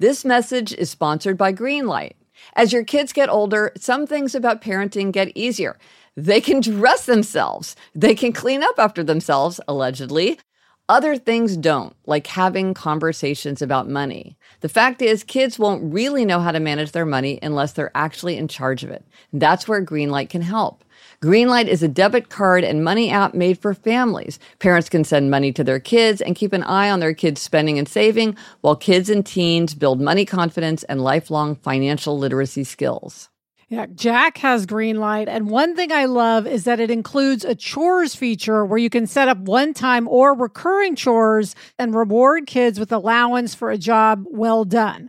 This 0.00 0.24
message 0.24 0.72
is 0.72 0.90
sponsored 0.90 1.38
by 1.38 1.52
Greenlight. 1.52 2.14
As 2.54 2.72
your 2.72 2.82
kids 2.82 3.12
get 3.12 3.28
older, 3.28 3.70
some 3.76 4.04
things 4.04 4.34
about 4.34 4.62
parenting 4.62 5.12
get 5.12 5.30
easier. 5.36 5.78
They 6.16 6.40
can 6.40 6.60
dress 6.60 7.06
themselves. 7.06 7.74
They 7.94 8.14
can 8.14 8.32
clean 8.32 8.62
up 8.62 8.78
after 8.78 9.02
themselves, 9.02 9.60
allegedly. 9.66 10.38
Other 10.88 11.16
things 11.16 11.56
don't, 11.56 11.96
like 12.06 12.26
having 12.26 12.74
conversations 12.74 13.62
about 13.62 13.88
money. 13.88 14.36
The 14.60 14.68
fact 14.68 15.00
is, 15.00 15.24
kids 15.24 15.58
won't 15.58 15.94
really 15.94 16.26
know 16.26 16.40
how 16.40 16.52
to 16.52 16.60
manage 16.60 16.92
their 16.92 17.06
money 17.06 17.38
unless 17.40 17.72
they're 17.72 17.92
actually 17.94 18.36
in 18.36 18.46
charge 18.46 18.84
of 18.84 18.90
it. 18.90 19.06
That's 19.32 19.66
where 19.66 19.82
Greenlight 19.82 20.28
can 20.28 20.42
help. 20.42 20.84
Greenlight 21.22 21.66
is 21.66 21.82
a 21.82 21.88
debit 21.88 22.28
card 22.28 22.62
and 22.62 22.84
money 22.84 23.10
app 23.10 23.32
made 23.32 23.58
for 23.58 23.72
families. 23.72 24.38
Parents 24.58 24.90
can 24.90 25.04
send 25.04 25.30
money 25.30 25.50
to 25.52 25.64
their 25.64 25.80
kids 25.80 26.20
and 26.20 26.36
keep 26.36 26.52
an 26.52 26.64
eye 26.64 26.90
on 26.90 27.00
their 27.00 27.14
kids' 27.14 27.40
spending 27.40 27.78
and 27.78 27.88
saving, 27.88 28.36
while 28.60 28.76
kids 28.76 29.08
and 29.08 29.24
teens 29.24 29.74
build 29.74 30.00
money 30.00 30.26
confidence 30.26 30.82
and 30.84 31.00
lifelong 31.00 31.54
financial 31.56 32.18
literacy 32.18 32.64
skills. 32.64 33.30
Yeah, 33.72 33.86
Jack 33.94 34.36
has 34.36 34.66
Greenlight. 34.66 35.28
And 35.28 35.48
one 35.48 35.74
thing 35.74 35.92
I 35.92 36.04
love 36.04 36.46
is 36.46 36.64
that 36.64 36.78
it 36.78 36.90
includes 36.90 37.42
a 37.42 37.54
chores 37.54 38.14
feature 38.14 38.66
where 38.66 38.76
you 38.76 38.90
can 38.90 39.06
set 39.06 39.28
up 39.28 39.38
one 39.38 39.72
time 39.72 40.06
or 40.08 40.34
recurring 40.34 40.94
chores 40.94 41.54
and 41.78 41.94
reward 41.94 42.46
kids 42.46 42.78
with 42.78 42.92
allowance 42.92 43.54
for 43.54 43.70
a 43.70 43.78
job 43.78 44.26
well 44.28 44.66
done. 44.66 45.08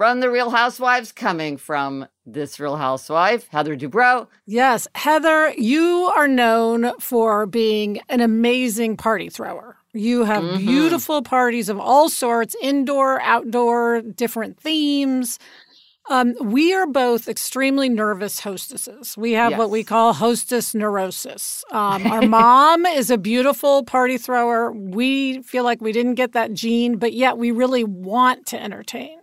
from 0.00 0.20
the 0.20 0.30
Real 0.30 0.48
Housewives 0.48 1.12
coming 1.12 1.58
from 1.58 2.06
this 2.24 2.58
Real 2.58 2.76
Housewife, 2.76 3.46
Heather 3.48 3.76
Dubrow. 3.76 4.28
Yes, 4.46 4.88
Heather, 4.94 5.52
you 5.58 6.10
are 6.16 6.26
known 6.26 6.98
for 6.98 7.44
being 7.44 8.00
an 8.08 8.22
amazing 8.22 8.96
party 8.96 9.28
thrower. 9.28 9.76
You 9.92 10.24
have 10.24 10.42
mm-hmm. 10.42 10.56
beautiful 10.56 11.20
parties 11.20 11.68
of 11.68 11.78
all 11.78 12.08
sorts, 12.08 12.56
indoor, 12.62 13.20
outdoor, 13.20 14.00
different 14.00 14.58
themes. 14.58 15.38
Um, 16.08 16.34
we 16.40 16.72
are 16.72 16.86
both 16.86 17.28
extremely 17.28 17.90
nervous 17.90 18.40
hostesses. 18.40 19.18
We 19.18 19.32
have 19.32 19.50
yes. 19.50 19.58
what 19.58 19.68
we 19.68 19.84
call 19.84 20.14
hostess 20.14 20.74
neurosis. 20.74 21.62
Um, 21.72 22.06
our 22.06 22.22
mom 22.26 22.86
is 22.86 23.10
a 23.10 23.18
beautiful 23.18 23.84
party 23.84 24.16
thrower. 24.16 24.72
We 24.72 25.42
feel 25.42 25.64
like 25.64 25.82
we 25.82 25.92
didn't 25.92 26.14
get 26.14 26.32
that 26.32 26.54
gene, 26.54 26.96
but 26.96 27.12
yet 27.12 27.36
we 27.36 27.50
really 27.50 27.84
want 27.84 28.46
to 28.46 28.62
entertain. 28.62 29.18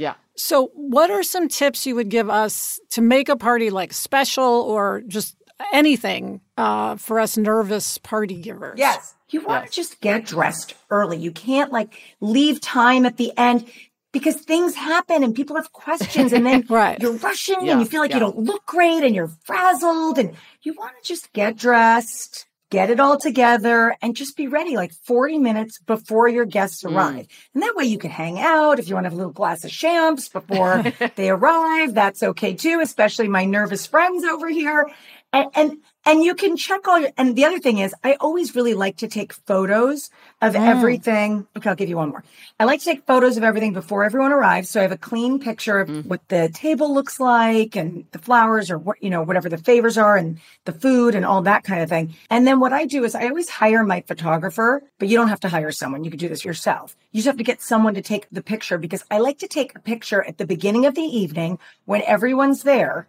Yeah. 0.00 0.14
So, 0.34 0.70
what 0.74 1.10
are 1.10 1.22
some 1.22 1.48
tips 1.48 1.86
you 1.86 1.94
would 1.94 2.08
give 2.08 2.30
us 2.30 2.80
to 2.90 3.02
make 3.02 3.28
a 3.28 3.36
party 3.36 3.68
like 3.68 3.92
special 3.92 4.44
or 4.44 5.02
just 5.06 5.36
anything 5.72 6.40
uh, 6.56 6.96
for 6.96 7.20
us 7.20 7.36
nervous 7.36 7.98
party 7.98 8.40
givers? 8.40 8.78
Yes. 8.78 9.14
You 9.28 9.42
want 9.42 9.64
yes. 9.64 9.70
to 9.70 9.76
just 9.76 10.00
get 10.00 10.24
dressed 10.24 10.74
early. 10.88 11.18
You 11.18 11.30
can't 11.30 11.70
like 11.70 12.00
leave 12.20 12.60
time 12.60 13.04
at 13.04 13.18
the 13.18 13.32
end 13.36 13.70
because 14.12 14.36
things 14.36 14.74
happen 14.74 15.22
and 15.22 15.34
people 15.34 15.56
have 15.56 15.72
questions 15.72 16.32
and 16.32 16.44
then 16.44 16.64
right. 16.70 16.98
you're 17.00 17.12
rushing 17.12 17.64
yeah. 17.64 17.72
and 17.72 17.80
you 17.80 17.86
feel 17.86 18.00
like 18.00 18.10
yeah. 18.10 18.16
you 18.16 18.20
don't 18.20 18.38
look 18.38 18.64
great 18.66 19.04
and 19.04 19.14
you're 19.14 19.30
frazzled 19.44 20.18
and 20.18 20.34
you 20.62 20.72
want 20.74 20.94
to 21.00 21.06
just 21.06 21.32
get 21.32 21.56
dressed 21.56 22.46
get 22.70 22.88
it 22.88 23.00
all 23.00 23.18
together 23.18 23.96
and 24.00 24.16
just 24.16 24.36
be 24.36 24.46
ready 24.46 24.76
like 24.76 24.92
40 25.04 25.38
minutes 25.38 25.80
before 25.80 26.28
your 26.28 26.44
guests 26.44 26.82
mm. 26.82 26.94
arrive. 26.94 27.26
Mm. 27.26 27.28
And 27.54 27.62
that 27.64 27.76
way 27.76 27.84
you 27.84 27.98
can 27.98 28.10
hang 28.10 28.38
out. 28.38 28.78
If 28.78 28.88
you 28.88 28.94
want 28.94 29.04
to 29.04 29.08
have 29.08 29.14
a 29.14 29.16
little 29.16 29.32
glass 29.32 29.64
of 29.64 29.70
champs 29.70 30.28
before 30.28 30.84
they 31.16 31.30
arrive, 31.30 31.94
that's 31.94 32.22
okay 32.22 32.54
too, 32.54 32.80
especially 32.80 33.28
my 33.28 33.44
nervous 33.44 33.86
friends 33.86 34.24
over 34.24 34.48
here. 34.48 34.88
And, 35.32 35.48
and 35.54 35.76
and 36.06 36.24
you 36.24 36.34
can 36.34 36.56
check 36.56 36.88
all 36.88 36.98
your, 36.98 37.10
and 37.18 37.36
the 37.36 37.44
other 37.44 37.58
thing 37.58 37.78
is, 37.78 37.94
I 38.02 38.14
always 38.14 38.56
really 38.56 38.72
like 38.72 38.96
to 38.98 39.08
take 39.08 39.34
photos 39.34 40.10
of 40.40 40.54
mm. 40.54 40.66
everything. 40.66 41.46
Okay, 41.56 41.68
I'll 41.68 41.76
give 41.76 41.90
you 41.90 41.98
one 41.98 42.08
more. 42.08 42.24
I 42.58 42.64
like 42.64 42.80
to 42.80 42.86
take 42.86 43.06
photos 43.06 43.36
of 43.36 43.44
everything 43.44 43.74
before 43.74 44.02
everyone 44.02 44.32
arrives. 44.32 44.70
So 44.70 44.80
I 44.80 44.82
have 44.82 44.92
a 44.92 44.98
clean 44.98 45.38
picture 45.38 45.78
of 45.78 45.88
mm. 45.88 46.06
what 46.06 46.26
the 46.28 46.50
table 46.54 46.92
looks 46.92 47.20
like 47.20 47.76
and 47.76 48.06
the 48.12 48.18
flowers 48.18 48.70
or 48.70 48.78
what, 48.78 49.02
you 49.02 49.10
know, 49.10 49.22
whatever 49.22 49.50
the 49.50 49.58
favors 49.58 49.98
are 49.98 50.16
and 50.16 50.40
the 50.64 50.72
food 50.72 51.14
and 51.14 51.26
all 51.26 51.42
that 51.42 51.64
kind 51.64 51.82
of 51.82 51.90
thing. 51.90 52.16
And 52.30 52.46
then 52.46 52.60
what 52.60 52.72
I 52.72 52.86
do 52.86 53.04
is 53.04 53.14
I 53.14 53.28
always 53.28 53.50
hire 53.50 53.84
my 53.84 54.00
photographer, 54.00 54.82
but 54.98 55.08
you 55.08 55.18
don't 55.18 55.28
have 55.28 55.40
to 55.40 55.50
hire 55.50 55.70
someone. 55.70 56.02
You 56.02 56.10
can 56.10 56.18
do 56.18 56.28
this 56.28 56.46
yourself. 56.46 56.96
You 57.12 57.18
just 57.18 57.26
have 57.26 57.36
to 57.36 57.44
get 57.44 57.60
someone 57.60 57.92
to 57.94 58.02
take 58.02 58.26
the 58.32 58.42
picture 58.42 58.78
because 58.78 59.04
I 59.10 59.18
like 59.18 59.38
to 59.40 59.48
take 59.48 59.76
a 59.76 59.80
picture 59.80 60.24
at 60.24 60.38
the 60.38 60.46
beginning 60.46 60.86
of 60.86 60.94
the 60.94 61.02
evening 61.02 61.58
when 61.84 62.02
everyone's 62.02 62.62
there 62.62 63.06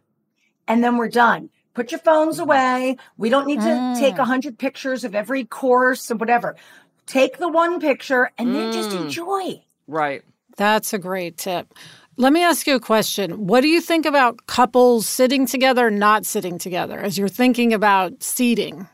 and 0.68 0.84
then 0.84 0.98
we're 0.98 1.10
done 1.10 1.50
Put 1.74 1.92
your 1.92 2.00
phones 2.00 2.40
away. 2.40 2.98
We 3.18 3.30
don't 3.30 3.48
need 3.48 3.62
to 3.62 3.66
mm. 3.66 4.00
take 4.00 4.18
a 4.18 4.26
hundred 4.26 4.58
pictures 4.58 5.04
of 5.04 5.16
every 5.16 5.46
course 5.46 6.12
and 6.12 6.20
whatever. 6.20 6.56
Take 7.06 7.38
the 7.38 7.48
one 7.48 7.80
picture 7.80 8.32
and 8.38 8.50
mm. 8.50 8.54
then 8.54 8.74
just 8.74 8.90
mm. 8.90 9.02
enjoy. 9.04 9.64
Right. 9.88 10.24
That's 10.58 10.94
a 10.94 11.00
great 11.00 11.38
tip. 11.38 11.74
Let 12.18 12.34
me 12.34 12.44
ask 12.44 12.68
you 12.68 12.76
a 12.76 12.80
question. 12.80 13.48
What 13.48 13.62
do 13.62 13.70
you 13.70 13.80
think 13.80 14.06
about 14.06 14.46
couples 14.46 15.08
sitting 15.08 15.46
together, 15.46 15.90
not 15.90 16.26
sitting 16.26 16.58
together 16.58 17.00
as 17.00 17.18
you're 17.18 17.30
thinking 17.30 17.74
about 17.74 18.22
seating? 18.22 18.88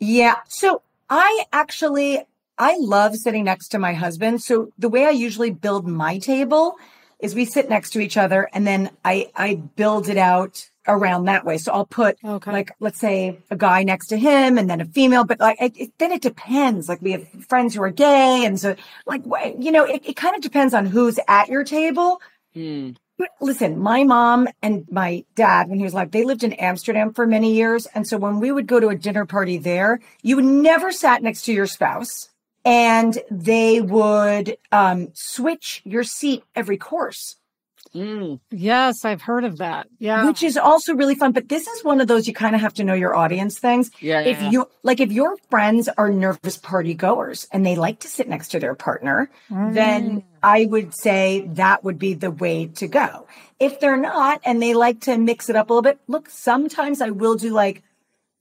Yeah. 0.00 0.36
So 0.48 0.82
I 1.08 1.44
actually, 1.52 2.20
I 2.58 2.76
love 2.78 3.16
sitting 3.16 3.44
next 3.44 3.68
to 3.68 3.78
my 3.78 3.94
husband. 3.94 4.42
So 4.42 4.72
the 4.76 4.88
way 4.88 5.06
I 5.06 5.10
usually 5.10 5.50
build 5.50 5.86
my 5.86 6.18
table 6.18 6.76
is 7.20 7.34
we 7.34 7.44
sit 7.44 7.70
next 7.70 7.90
to 7.90 8.00
each 8.00 8.16
other 8.16 8.48
and 8.52 8.66
then 8.66 8.90
I, 9.04 9.30
I 9.36 9.54
build 9.54 10.08
it 10.08 10.18
out 10.18 10.68
around 10.86 11.24
that 11.24 11.44
way. 11.44 11.58
So 11.58 11.72
I'll 11.72 11.86
put 11.86 12.16
okay. 12.24 12.52
like, 12.52 12.72
let's 12.80 12.98
say 12.98 13.38
a 13.50 13.56
guy 13.56 13.82
next 13.82 14.08
to 14.08 14.16
him 14.16 14.58
and 14.58 14.68
then 14.68 14.80
a 14.80 14.84
female, 14.84 15.24
but 15.24 15.40
like, 15.40 15.58
it, 15.60 15.92
then 15.98 16.12
it 16.12 16.22
depends. 16.22 16.88
Like 16.88 17.00
we 17.02 17.12
have 17.12 17.26
friends 17.48 17.74
who 17.74 17.82
are 17.82 17.90
gay. 17.90 18.44
And 18.44 18.58
so 18.58 18.76
like, 19.06 19.22
you 19.58 19.72
know, 19.72 19.84
it, 19.84 20.02
it 20.04 20.16
kind 20.16 20.34
of 20.36 20.42
depends 20.42 20.74
on 20.74 20.86
who's 20.86 21.18
at 21.28 21.48
your 21.48 21.64
table. 21.64 22.20
Mm. 22.54 22.96
But 23.16 23.28
listen, 23.40 23.78
my 23.78 24.02
mom 24.02 24.48
and 24.60 24.86
my 24.90 25.24
dad, 25.36 25.68
when 25.68 25.78
he 25.78 25.84
was 25.84 25.92
alive, 25.92 26.10
they 26.10 26.24
lived 26.24 26.42
in 26.42 26.52
Amsterdam 26.54 27.12
for 27.12 27.26
many 27.26 27.54
years. 27.54 27.86
And 27.94 28.06
so 28.06 28.18
when 28.18 28.40
we 28.40 28.50
would 28.50 28.66
go 28.66 28.80
to 28.80 28.88
a 28.88 28.96
dinner 28.96 29.24
party 29.24 29.56
there, 29.56 30.00
you 30.22 30.36
would 30.36 30.44
never 30.44 30.90
sat 30.90 31.22
next 31.22 31.42
to 31.42 31.52
your 31.52 31.66
spouse 31.66 32.28
and 32.64 33.18
they 33.30 33.80
would 33.80 34.56
um, 34.72 35.08
switch 35.14 35.82
your 35.84 36.02
seat 36.02 36.42
every 36.56 36.76
course. 36.76 37.36
Mm. 37.94 38.40
Yes, 38.50 39.04
I've 39.04 39.22
heard 39.22 39.44
of 39.44 39.58
that. 39.58 39.86
Yeah. 39.98 40.26
Which 40.26 40.42
is 40.42 40.56
also 40.56 40.94
really 40.94 41.14
fun. 41.14 41.32
But 41.32 41.48
this 41.48 41.66
is 41.66 41.84
one 41.84 42.00
of 42.00 42.08
those 42.08 42.26
you 42.26 42.34
kind 42.34 42.54
of 42.54 42.60
have 42.60 42.74
to 42.74 42.84
know 42.84 42.94
your 42.94 43.14
audience 43.14 43.58
things. 43.58 43.90
Yeah. 44.00 44.20
If 44.20 44.42
yeah. 44.42 44.50
you 44.50 44.68
like, 44.82 45.00
if 45.00 45.12
your 45.12 45.36
friends 45.50 45.88
are 45.96 46.10
nervous 46.10 46.56
party 46.56 46.94
goers 46.94 47.46
and 47.52 47.64
they 47.64 47.76
like 47.76 48.00
to 48.00 48.08
sit 48.08 48.28
next 48.28 48.48
to 48.48 48.58
their 48.58 48.74
partner, 48.74 49.30
mm. 49.50 49.74
then 49.74 50.24
I 50.42 50.66
would 50.66 50.94
say 50.94 51.46
that 51.52 51.84
would 51.84 51.98
be 51.98 52.14
the 52.14 52.30
way 52.30 52.66
to 52.66 52.88
go. 52.88 53.26
If 53.60 53.78
they're 53.78 53.96
not 53.96 54.40
and 54.44 54.60
they 54.60 54.74
like 54.74 55.00
to 55.02 55.16
mix 55.16 55.48
it 55.48 55.56
up 55.56 55.70
a 55.70 55.72
little 55.72 55.82
bit, 55.82 56.00
look, 56.08 56.28
sometimes 56.28 57.00
I 57.00 57.10
will 57.10 57.36
do 57.36 57.50
like 57.50 57.82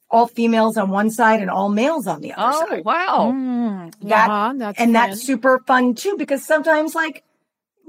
all 0.09 0.27
females 0.27 0.77
on 0.77 0.89
one 0.89 1.09
side 1.09 1.41
and 1.41 1.49
all 1.49 1.69
males 1.69 2.07
on 2.07 2.21
the 2.21 2.33
other 2.33 2.57
oh, 2.57 2.69
side. 2.69 2.85
wow. 2.85 3.31
Mm, 3.33 3.93
that, 4.09 4.29
uh-huh, 4.29 4.53
that's 4.57 4.79
and 4.79 4.87
fun. 4.87 4.93
that's 4.93 5.21
super 5.23 5.59
fun 5.65 5.95
too, 5.95 6.15
because 6.17 6.45
sometimes 6.45 6.93
like, 6.95 7.23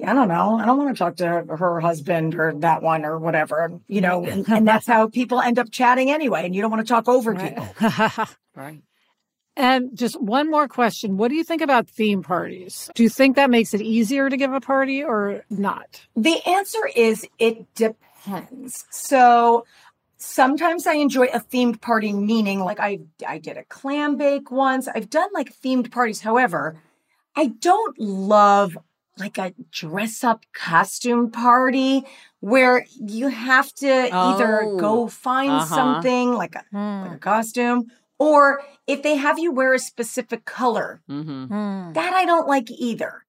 I 0.04 0.12
don't 0.12 0.28
know. 0.28 0.58
I 0.58 0.66
don't 0.66 0.78
want 0.78 0.96
to 0.96 0.98
talk 0.98 1.16
to 1.16 1.44
her 1.56 1.80
husband 1.80 2.34
or 2.34 2.54
that 2.58 2.82
one 2.82 3.04
or 3.04 3.18
whatever, 3.18 3.80
you 3.88 4.00
know, 4.00 4.24
and, 4.24 4.48
and 4.48 4.66
that's 4.66 4.86
how 4.86 5.08
people 5.08 5.40
end 5.40 5.58
up 5.58 5.70
chatting 5.70 6.10
anyway. 6.10 6.44
And 6.44 6.54
you 6.54 6.62
don't 6.62 6.70
want 6.70 6.86
to 6.86 6.92
talk 6.92 7.08
over 7.08 7.32
right. 7.32 7.56
people. 7.56 8.26
right. 8.54 8.82
And 9.56 9.96
just 9.96 10.20
one 10.20 10.50
more 10.50 10.66
question. 10.66 11.16
What 11.16 11.28
do 11.28 11.36
you 11.36 11.44
think 11.44 11.62
about 11.62 11.88
theme 11.88 12.22
parties? 12.22 12.90
Do 12.94 13.04
you 13.04 13.08
think 13.08 13.36
that 13.36 13.50
makes 13.50 13.72
it 13.72 13.80
easier 13.80 14.28
to 14.28 14.36
give 14.36 14.52
a 14.52 14.60
party 14.60 15.04
or 15.04 15.44
not? 15.48 16.04
The 16.16 16.40
answer 16.46 16.90
is 16.96 17.26
it 17.38 17.72
depends. 17.74 18.84
So 18.90 19.64
sometimes 20.16 20.86
I 20.86 20.94
enjoy 20.94 21.26
a 21.26 21.38
themed 21.38 21.80
party, 21.80 22.12
meaning 22.12 22.60
like 22.60 22.80
I 22.80 23.00
I 23.26 23.38
did 23.38 23.56
a 23.56 23.64
clam 23.64 24.16
bake 24.16 24.50
once. 24.50 24.88
I've 24.88 25.08
done 25.08 25.28
like 25.32 25.54
themed 25.60 25.92
parties. 25.92 26.20
However, 26.20 26.76
I 27.36 27.46
don't 27.46 27.98
love 27.98 28.76
like 29.18 29.38
a 29.38 29.54
dress 29.70 30.24
up 30.24 30.44
costume 30.52 31.30
party 31.30 32.04
where 32.40 32.84
you 33.00 33.28
have 33.28 33.72
to 33.74 34.08
oh, 34.12 34.34
either 34.34 34.76
go 34.78 35.08
find 35.08 35.50
uh-huh. 35.50 35.74
something 35.74 36.34
like 36.34 36.54
a, 36.54 36.64
hmm. 36.70 37.06
like 37.06 37.16
a 37.16 37.18
costume 37.18 37.86
or 38.18 38.62
if 38.86 39.02
they 39.02 39.16
have 39.16 39.38
you 39.38 39.52
wear 39.52 39.74
a 39.74 39.78
specific 39.78 40.44
color. 40.44 41.00
Mm-hmm. 41.08 41.44
Hmm. 41.46 41.92
That 41.92 42.14
I 42.14 42.24
don't 42.24 42.48
like 42.48 42.70
either. 42.70 43.24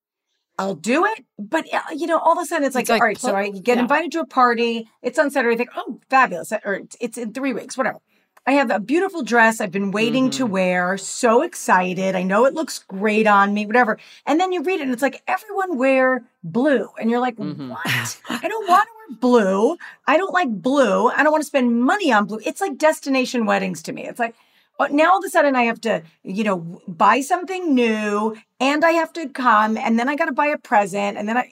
I'll 0.57 0.75
do 0.75 1.05
it, 1.05 1.25
but 1.37 1.65
uh, 1.73 1.81
you 1.93 2.07
know, 2.07 2.17
all 2.17 2.37
of 2.37 2.43
a 2.43 2.45
sudden 2.45 2.65
it's 2.65 2.75
like, 2.75 2.83
it's 2.83 2.89
like 2.89 3.01
all 3.01 3.07
right, 3.07 3.17
so 3.17 3.35
I 3.35 3.49
get 3.49 3.75
yeah. 3.75 3.81
invited 3.81 4.13
to 4.13 4.21
a 4.21 4.25
party. 4.25 4.87
It's 5.01 5.19
on 5.19 5.29
Saturday. 5.29 5.55
I 5.55 5.57
think, 5.57 5.71
oh, 5.75 5.99
fabulous, 6.09 6.53
or 6.63 6.81
it's 7.01 7.17
in 7.17 7.33
three 7.33 7.51
weeks, 7.51 7.77
whatever. 7.77 7.99
I 8.47 8.51
have 8.53 8.69
a 8.69 8.79
beautiful 8.79 9.23
dress 9.23 9.60
I've 9.60 9.71
been 9.71 9.89
waiting 9.89 10.25
mm-hmm. 10.25 10.38
to 10.38 10.45
wear. 10.45 10.97
So 10.97 11.41
excited. 11.41 12.15
I 12.15 12.21
know 12.21 12.45
it 12.45 12.53
looks 12.53 12.79
great 12.79 13.25
on 13.25 13.53
me, 13.55 13.65
whatever. 13.65 13.97
And 14.25 14.39
then 14.39 14.51
you 14.51 14.62
read 14.62 14.79
it 14.79 14.84
and 14.84 14.91
it's 14.91 15.01
like, 15.01 15.23
everyone 15.27 15.77
wear 15.77 16.23
blue. 16.43 16.89
And 16.99 17.10
you're 17.10 17.19
like, 17.19 17.38
mm-hmm. 17.38 17.69
what? 17.69 18.21
I 18.29 18.47
don't 18.47 18.69
want 18.69 18.88
to 18.88 19.13
wear 19.13 19.17
blue. 19.19 19.77
I 20.05 20.17
don't 20.17 20.34
like 20.34 20.49
blue. 20.49 21.10
I 21.10 21.23
don't 21.23 21.31
want 21.31 21.41
to 21.41 21.47
spend 21.47 21.81
money 21.81 22.12
on 22.12 22.25
blue. 22.25 22.39
It's 22.45 22.62
like 22.62 22.77
destination 22.77 23.47
weddings 23.47 23.81
to 23.84 23.93
me. 23.93 24.05
It's 24.05 24.19
like, 24.19 24.36
oh, 24.79 24.86
now 24.91 25.13
all 25.13 25.19
of 25.19 25.25
a 25.25 25.29
sudden 25.29 25.55
I 25.55 25.63
have 25.63 25.81
to, 25.81 26.03
you 26.23 26.43
know, 26.43 26.81
buy 26.88 27.21
something 27.21 27.73
new 27.73 28.38
and 28.60 28.86
I 28.86 28.91
have 28.91 29.12
to 29.13 29.27
come 29.27 29.75
and 29.75 29.97
then 29.97 30.08
I 30.08 30.15
got 30.15 30.25
to 30.25 30.34
buy 30.34 30.47
a 30.47 30.58
present 30.60 31.17
and 31.17 31.27
then 31.27 31.38
I, 31.38 31.51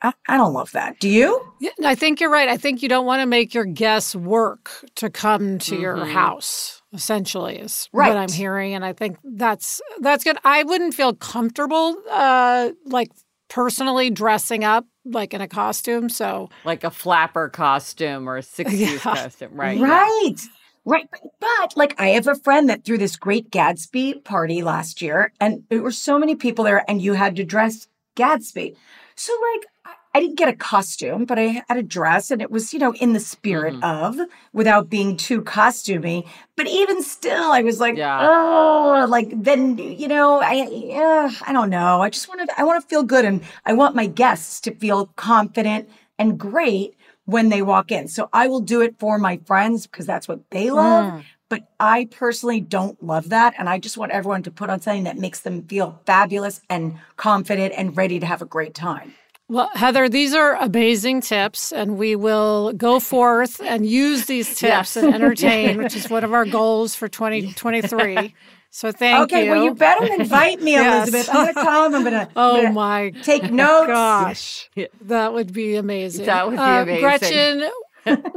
I, 0.00 0.12
I 0.28 0.36
don't 0.36 0.52
love 0.52 0.72
that. 0.72 1.00
Do 1.00 1.08
you? 1.08 1.40
Yeah, 1.60 1.70
I 1.84 1.94
think 1.94 2.20
you're 2.20 2.30
right. 2.30 2.48
I 2.48 2.56
think 2.56 2.82
you 2.82 2.88
don't 2.88 3.06
want 3.06 3.20
to 3.20 3.26
make 3.26 3.54
your 3.54 3.64
guests 3.64 4.14
work 4.14 4.70
to 4.96 5.10
come 5.10 5.58
to 5.60 5.72
mm-hmm. 5.72 5.82
your 5.82 6.04
house. 6.04 6.82
Essentially, 6.92 7.56
is 7.56 7.88
right. 7.92 8.08
what 8.08 8.16
I'm 8.16 8.32
hearing, 8.32 8.74
and 8.74 8.82
I 8.82 8.94
think 8.94 9.18
that's 9.22 9.82
that's 10.00 10.24
good. 10.24 10.38
I 10.42 10.62
wouldn't 10.62 10.94
feel 10.94 11.12
comfortable, 11.14 11.96
uh, 12.10 12.70
like 12.86 13.10
personally 13.48 14.08
dressing 14.08 14.64
up 14.64 14.86
like 15.04 15.34
in 15.34 15.40
a 15.40 15.48
costume. 15.48 16.08
So, 16.08 16.48
like 16.64 16.84
a 16.84 16.90
flapper 16.90 17.48
costume 17.48 18.28
or 18.28 18.38
a 18.38 18.42
60s 18.42 18.68
yeah. 18.72 18.98
costume, 18.98 19.54
right? 19.54 19.78
Right. 19.78 20.34
Yeah. 20.36 20.52
Right. 20.84 21.06
But 21.40 21.76
like 21.76 22.00
I 22.00 22.08
have 22.10 22.26
a 22.26 22.34
friend 22.34 22.70
that 22.70 22.84
threw 22.84 22.96
this 22.96 23.16
great 23.16 23.50
Gatsby 23.50 24.24
party 24.24 24.62
last 24.62 25.02
year 25.02 25.34
and 25.38 25.64
there 25.68 25.82
were 25.82 25.90
so 25.90 26.18
many 26.18 26.34
people 26.34 26.64
there 26.64 26.82
and 26.88 27.02
you 27.02 27.12
had 27.12 27.36
to 27.36 27.44
dress 27.44 27.88
Gatsby. 28.16 28.74
So 29.18 29.32
like 29.54 29.94
I 30.14 30.20
didn't 30.20 30.36
get 30.36 30.48
a 30.48 30.56
costume, 30.56 31.26
but 31.26 31.38
I 31.38 31.62
had 31.68 31.76
a 31.76 31.82
dress 31.82 32.30
and 32.30 32.40
it 32.40 32.50
was, 32.50 32.72
you 32.72 32.78
know, 32.78 32.92
in 32.94 33.12
the 33.12 33.20
spirit 33.20 33.74
mm. 33.74 33.84
of 33.84 34.18
without 34.52 34.88
being 34.88 35.16
too 35.16 35.42
costumey. 35.42 36.26
But 36.56 36.66
even 36.66 37.02
still, 37.02 37.52
I 37.52 37.62
was 37.62 37.78
like, 37.78 37.96
yeah. 37.96 38.18
oh, 38.20 39.06
like 39.08 39.30
then, 39.34 39.76
you 39.78 40.08
know, 40.08 40.40
I, 40.42 40.62
uh, 40.94 41.30
I 41.46 41.52
don't 41.52 41.70
know. 41.70 42.00
I 42.00 42.10
just 42.10 42.28
want 42.28 42.48
to, 42.48 42.60
I 42.60 42.64
want 42.64 42.82
to 42.82 42.88
feel 42.88 43.02
good 43.02 43.24
and 43.24 43.42
I 43.66 43.74
want 43.74 43.94
my 43.94 44.06
guests 44.06 44.60
to 44.62 44.74
feel 44.74 45.06
confident 45.16 45.88
and 46.18 46.38
great 46.38 46.96
when 47.26 47.48
they 47.48 47.62
walk 47.62 47.92
in. 47.92 48.08
So 48.08 48.28
I 48.32 48.48
will 48.48 48.60
do 48.60 48.80
it 48.80 48.98
for 48.98 49.18
my 49.18 49.38
friends 49.46 49.86
because 49.86 50.06
that's 50.06 50.26
what 50.26 50.48
they 50.50 50.70
love. 50.70 51.12
Mm. 51.12 51.24
But 51.48 51.68
I 51.80 52.08
personally 52.10 52.60
don't 52.60 53.02
love 53.02 53.30
that. 53.30 53.54
And 53.58 53.68
I 53.68 53.78
just 53.78 53.96
want 53.96 54.12
everyone 54.12 54.42
to 54.42 54.50
put 54.50 54.68
on 54.68 54.80
something 54.80 55.04
that 55.04 55.16
makes 55.16 55.40
them 55.40 55.62
feel 55.62 56.00
fabulous 56.04 56.60
and 56.68 56.98
confident 57.16 57.74
and 57.76 57.96
ready 57.96 58.20
to 58.20 58.26
have 58.26 58.42
a 58.42 58.46
great 58.46 58.74
time. 58.74 59.14
Well, 59.50 59.70
Heather, 59.74 60.10
these 60.10 60.34
are 60.34 60.56
amazing 60.56 61.22
tips, 61.22 61.72
and 61.72 61.96
we 61.96 62.16
will 62.16 62.74
go 62.74 63.00
forth 63.00 63.62
and 63.62 63.86
use 63.86 64.26
these 64.26 64.48
tips 64.58 64.94
yes. 64.94 64.96
and 64.96 65.14
entertain, 65.14 65.78
which 65.78 65.96
is 65.96 66.10
one 66.10 66.22
of 66.22 66.34
our 66.34 66.44
goals 66.58 66.94
for 66.94 67.08
2023. 67.08 68.34
So 68.70 68.92
thank 68.92 69.32
okay, 69.32 69.46
you. 69.46 69.50
Okay, 69.52 69.58
well, 69.58 69.64
you 69.64 69.74
better 69.74 70.12
invite 70.12 70.60
me, 70.60 70.72
yes. 70.72 71.08
Elizabeth. 71.08 71.34
I'm 71.34 71.44
going 71.44 71.54
to 71.54 71.62
come. 71.62 71.94
I'm 71.94 72.02
going 72.02 72.12
to. 72.12 72.28
Oh 72.36 72.60
gonna 72.60 72.72
my! 72.72 73.10
Take 73.22 73.50
notes. 73.50 73.86
Gosh, 73.86 74.70
that 75.00 75.32
would 75.32 75.54
be 75.54 75.76
amazing. 75.76 76.26
That 76.26 76.46
would 76.46 76.56
be 76.56 76.60
uh, 76.60 76.82
amazing. 76.82 77.00
Gretchen, 77.00 77.70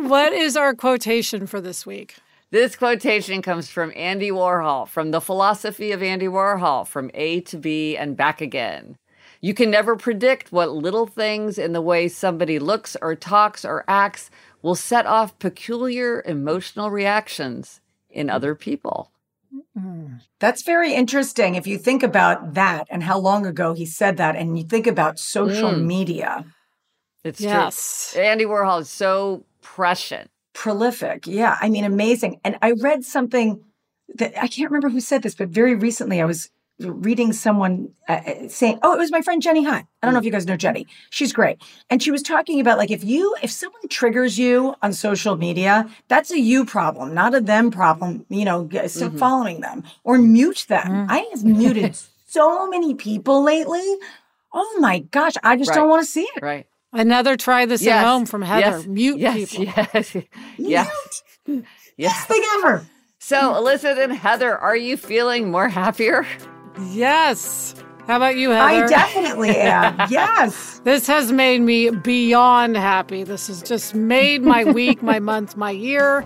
what 0.07 0.31
is 0.31 0.55
our 0.55 0.73
quotation 0.73 1.45
for 1.45 1.59
this 1.59 1.85
week? 1.85 2.15
This 2.51 2.75
quotation 2.75 3.41
comes 3.41 3.69
from 3.69 3.93
Andy 3.95 4.29
Warhol, 4.29 4.85
from 4.85 5.11
the 5.11 5.21
philosophy 5.21 5.93
of 5.93 6.03
Andy 6.03 6.27
Warhol, 6.27 6.85
from 6.85 7.09
A 7.13 7.39
to 7.41 7.57
B 7.57 7.95
and 7.95 8.17
back 8.17 8.41
again. 8.41 8.97
You 9.39 9.53
can 9.53 9.71
never 9.71 9.95
predict 9.95 10.51
what 10.51 10.71
little 10.71 11.07
things 11.07 11.57
in 11.57 11.71
the 11.71 11.81
way 11.81 12.09
somebody 12.09 12.59
looks 12.59 12.97
or 13.01 13.15
talks 13.15 13.63
or 13.63 13.85
acts 13.87 14.29
will 14.61 14.75
set 14.75 15.05
off 15.05 15.39
peculiar 15.39 16.21
emotional 16.25 16.91
reactions 16.91 17.79
in 18.09 18.29
other 18.29 18.53
people. 18.53 19.11
That's 20.39 20.63
very 20.63 20.93
interesting. 20.93 21.55
If 21.55 21.65
you 21.65 21.77
think 21.77 22.03
about 22.03 22.55
that 22.55 22.85
and 22.89 23.01
how 23.01 23.17
long 23.17 23.45
ago 23.45 23.73
he 23.73 23.85
said 23.85 24.17
that, 24.17 24.35
and 24.35 24.57
you 24.57 24.65
think 24.65 24.87
about 24.87 25.19
social 25.19 25.71
mm. 25.71 25.85
media. 25.85 26.45
It's 27.23 27.39
yes. 27.39 28.11
true. 28.13 28.21
Andy 28.21 28.45
Warhol 28.45 28.81
is 28.81 28.89
so 28.89 29.45
prescient. 29.61 30.29
Prolific. 30.53 31.27
Yeah. 31.27 31.57
I 31.61 31.69
mean, 31.69 31.83
amazing. 31.83 32.39
And 32.43 32.57
I 32.61 32.71
read 32.71 33.03
something 33.03 33.63
that 34.15 34.37
I 34.41 34.47
can't 34.47 34.69
remember 34.69 34.89
who 34.89 34.99
said 34.99 35.23
this, 35.23 35.35
but 35.35 35.49
very 35.49 35.75
recently 35.75 36.21
I 36.21 36.25
was 36.25 36.49
reading 36.79 37.33
someone 37.33 37.89
uh, 38.07 38.21
uh, 38.25 38.47
saying, 38.47 38.79
"Oh, 38.81 38.93
it 38.93 38.97
was 38.97 39.11
my 39.11 39.21
friend 39.21 39.41
Jenny 39.41 39.63
Hunt." 39.63 39.85
I 40.01 40.07
don't 40.07 40.13
know 40.13 40.19
if 40.19 40.25
you 40.25 40.31
guys 40.31 40.45
know 40.45 40.57
Jenny. 40.57 40.87
She's 41.09 41.33
great, 41.33 41.61
and 41.89 42.01
she 42.01 42.11
was 42.11 42.21
talking 42.23 42.59
about 42.59 42.77
like 42.77 42.91
if 42.91 43.03
you 43.03 43.35
if 43.41 43.51
someone 43.51 43.87
triggers 43.89 44.37
you 44.37 44.75
on 44.81 44.93
social 44.93 45.37
media, 45.37 45.89
that's 46.07 46.31
a 46.31 46.39
you 46.39 46.65
problem, 46.65 47.13
not 47.13 47.35
a 47.35 47.41
them 47.41 47.71
problem. 47.71 48.25
You 48.29 48.45
know, 48.45 48.69
so 48.71 49.07
mm-hmm. 49.07 49.17
following 49.17 49.61
them 49.61 49.83
or 50.03 50.17
mute 50.17 50.65
them. 50.67 50.87
Mm-hmm. 50.87 51.11
I 51.11 51.29
have 51.31 51.43
muted 51.43 51.97
so 52.25 52.67
many 52.67 52.95
people 52.95 53.43
lately. 53.43 53.97
Oh 54.53 54.77
my 54.79 54.99
gosh, 54.99 55.33
I 55.43 55.55
just 55.55 55.69
right. 55.69 55.77
don't 55.77 55.89
want 55.89 56.03
to 56.03 56.11
see 56.11 56.27
it. 56.35 56.41
Right. 56.41 56.67
Another 56.93 57.37
try 57.37 57.65
this 57.65 57.81
yes. 57.81 58.03
at 58.03 58.05
home 58.05 58.25
from 58.25 58.41
Heather. 58.41 58.77
Yes. 58.77 58.85
Mute 58.85 59.19
yes. 59.19 59.35
people. 59.35 59.65
Yes. 59.65 60.15
yes. 60.57 61.23
Mute. 61.47 61.65
Yes. 61.97 62.13
Best 62.13 62.27
thing 62.27 62.43
ever. 62.55 62.85
So, 63.19 63.55
Elizabeth 63.55 63.99
and 63.99 64.13
Heather, 64.13 64.57
are 64.57 64.75
you 64.75 64.97
feeling 64.97 65.51
more 65.51 65.69
happier? 65.69 66.25
Yes. 66.89 67.75
How 68.07 68.17
about 68.17 68.35
you, 68.35 68.49
Heather? 68.49 68.85
I 68.85 68.87
definitely 68.87 69.55
am. 69.55 70.07
yes. 70.09 70.81
This 70.83 71.07
has 71.07 71.31
made 71.31 71.61
me 71.61 71.91
beyond 71.91 72.75
happy. 72.75 73.23
This 73.23 73.47
has 73.47 73.61
just 73.61 73.93
made 73.93 74.41
my 74.41 74.65
week, 74.65 75.03
my 75.03 75.19
month, 75.31 75.55
my 75.55 75.71
year. 75.71 76.25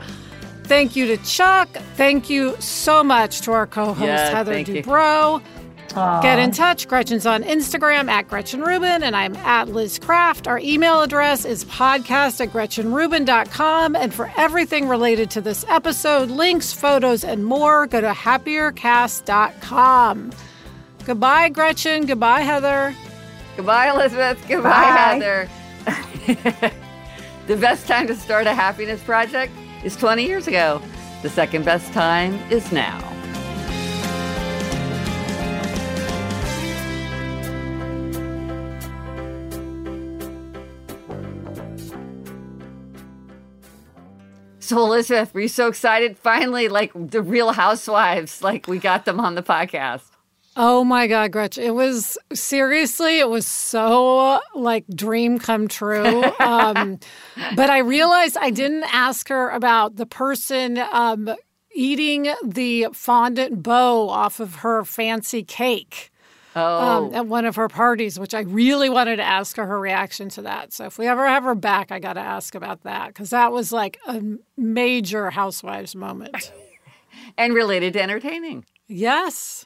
Thank 0.64 0.96
you 0.96 1.06
to 1.08 1.18
Chuck. 1.18 1.70
Thank 1.96 2.30
you 2.30 2.56
so 2.60 3.04
much 3.04 3.42
to 3.42 3.52
our 3.52 3.68
co 3.68 3.94
host, 3.94 4.02
yes, 4.02 4.34
Heather 4.34 4.64
Dubrow. 4.64 5.40
You. 5.40 5.55
Aww. 5.96 6.22
Get 6.22 6.38
in 6.40 6.52
touch. 6.52 6.90
Gretchen's 6.90 7.26
on 7.26 7.42
Instagram 7.44 8.10
at 8.10 8.28
Gretchen 8.28 8.60
Rubin, 8.62 9.02
and 9.02 9.16
I'm 9.16 9.34
at 9.38 9.70
Liz 9.70 9.98
Craft. 9.98 10.46
Our 10.46 10.60
email 10.60 11.02
address 11.02 11.46
is 11.46 11.64
podcast 11.64 12.42
at 12.42 12.50
GretchenRubin.com. 12.52 13.96
And 13.96 14.14
for 14.14 14.30
everything 14.36 14.90
related 14.90 15.32
to 15.32 15.40
this 15.40 15.64
episode, 15.70 16.30
links, 16.30 16.74
photos, 16.74 17.24
and 17.24 17.46
more, 17.46 17.88
go 17.88 18.02
to 18.02 18.12
happiercast.com. 18.12 20.32
Goodbye, 21.06 21.48
Gretchen. 21.50 22.06
Goodbye, 22.06 22.42
Heather. 22.42 22.94
Goodbye, 23.56 23.90
Elizabeth. 23.90 24.46
Goodbye, 24.50 24.70
Bye. 24.70 25.48
Heather. 25.86 25.86
the 27.48 27.56
best 27.56 27.88
time 27.88 28.08
to 28.08 28.16
start 28.16 28.48
a 28.48 28.54
happiness 28.54 29.02
project 29.02 29.54
is 29.86 29.96
20 29.96 30.26
years 30.26 30.48
ago. 30.48 30.82
The 31.22 31.30
second 31.30 31.64
best 31.64 31.94
time 31.94 32.34
is 32.52 32.74
now. 32.74 33.00
So 44.66 44.80
Elizabeth, 44.80 45.34
were 45.34 45.42
you 45.42 45.48
so 45.48 45.68
excited? 45.68 46.18
Finally, 46.18 46.70
like 46.70 46.92
the 46.96 47.22
real 47.22 47.52
housewives, 47.52 48.42
like 48.42 48.68
we 48.68 48.80
got 48.80 49.06
them 49.06 49.20
on 49.20 49.36
the 49.36 49.44
podcast. 49.44 50.02
Oh 50.58 50.84
my 50.84 51.06
God, 51.08 51.32
Gretchen. 51.32 51.64
It 51.64 51.76
was 51.76 52.18
seriously, 52.34 53.20
it 53.20 53.30
was 53.30 53.46
so 53.46 54.40
like 54.56 54.86
dream 54.88 55.38
come 55.40 55.68
true. 55.68 56.24
Um, 56.40 57.00
but 57.56 57.70
I 57.70 57.80
realized 57.80 58.38
I 58.38 58.50
didn't 58.50 58.86
ask 58.94 59.30
her 59.30 59.50
about 59.50 59.96
the 59.96 60.06
person 60.06 60.78
um, 60.92 61.36
eating 61.74 62.34
the 62.44 62.88
fondant 62.94 63.62
bow 63.62 64.08
off 64.10 64.40
of 64.40 64.56
her 64.56 64.84
fancy 64.86 65.44
cake 65.44 66.12
oh. 66.56 67.06
um, 67.06 67.14
at 67.14 67.28
one 67.28 67.46
of 67.46 67.56
her 67.56 67.68
parties, 67.68 68.20
which 68.20 68.34
I 68.34 68.42
really 68.42 68.90
wanted 68.90 69.18
to 69.18 69.24
ask 69.24 69.58
her 69.58 69.66
her 69.66 69.80
reaction 69.80 70.30
to 70.30 70.42
that. 70.44 70.74
So 70.74 70.86
if 70.86 70.98
we 70.98 71.08
ever 71.08 71.28
have 71.28 71.44
her 71.44 71.56
back, 71.56 71.92
I 71.92 72.00
got 72.00 72.14
to 72.14 72.22
ask 72.22 72.56
about 72.56 72.84
that 72.84 73.10
because 73.10 73.30
that 73.32 73.52
was 73.52 73.72
like 73.72 74.00
a 74.08 74.22
major 74.58 75.30
Housewives 75.30 75.96
moment. 75.96 76.52
and 77.38 77.54
related 77.54 77.94
to 77.94 78.02
entertaining. 78.02 78.66
Yes. 78.88 79.66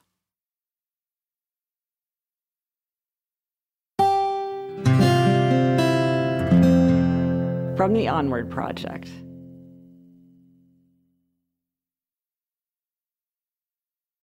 From 7.77 7.93
the 7.93 8.09
Onward 8.09 8.49
Project. 8.49 9.09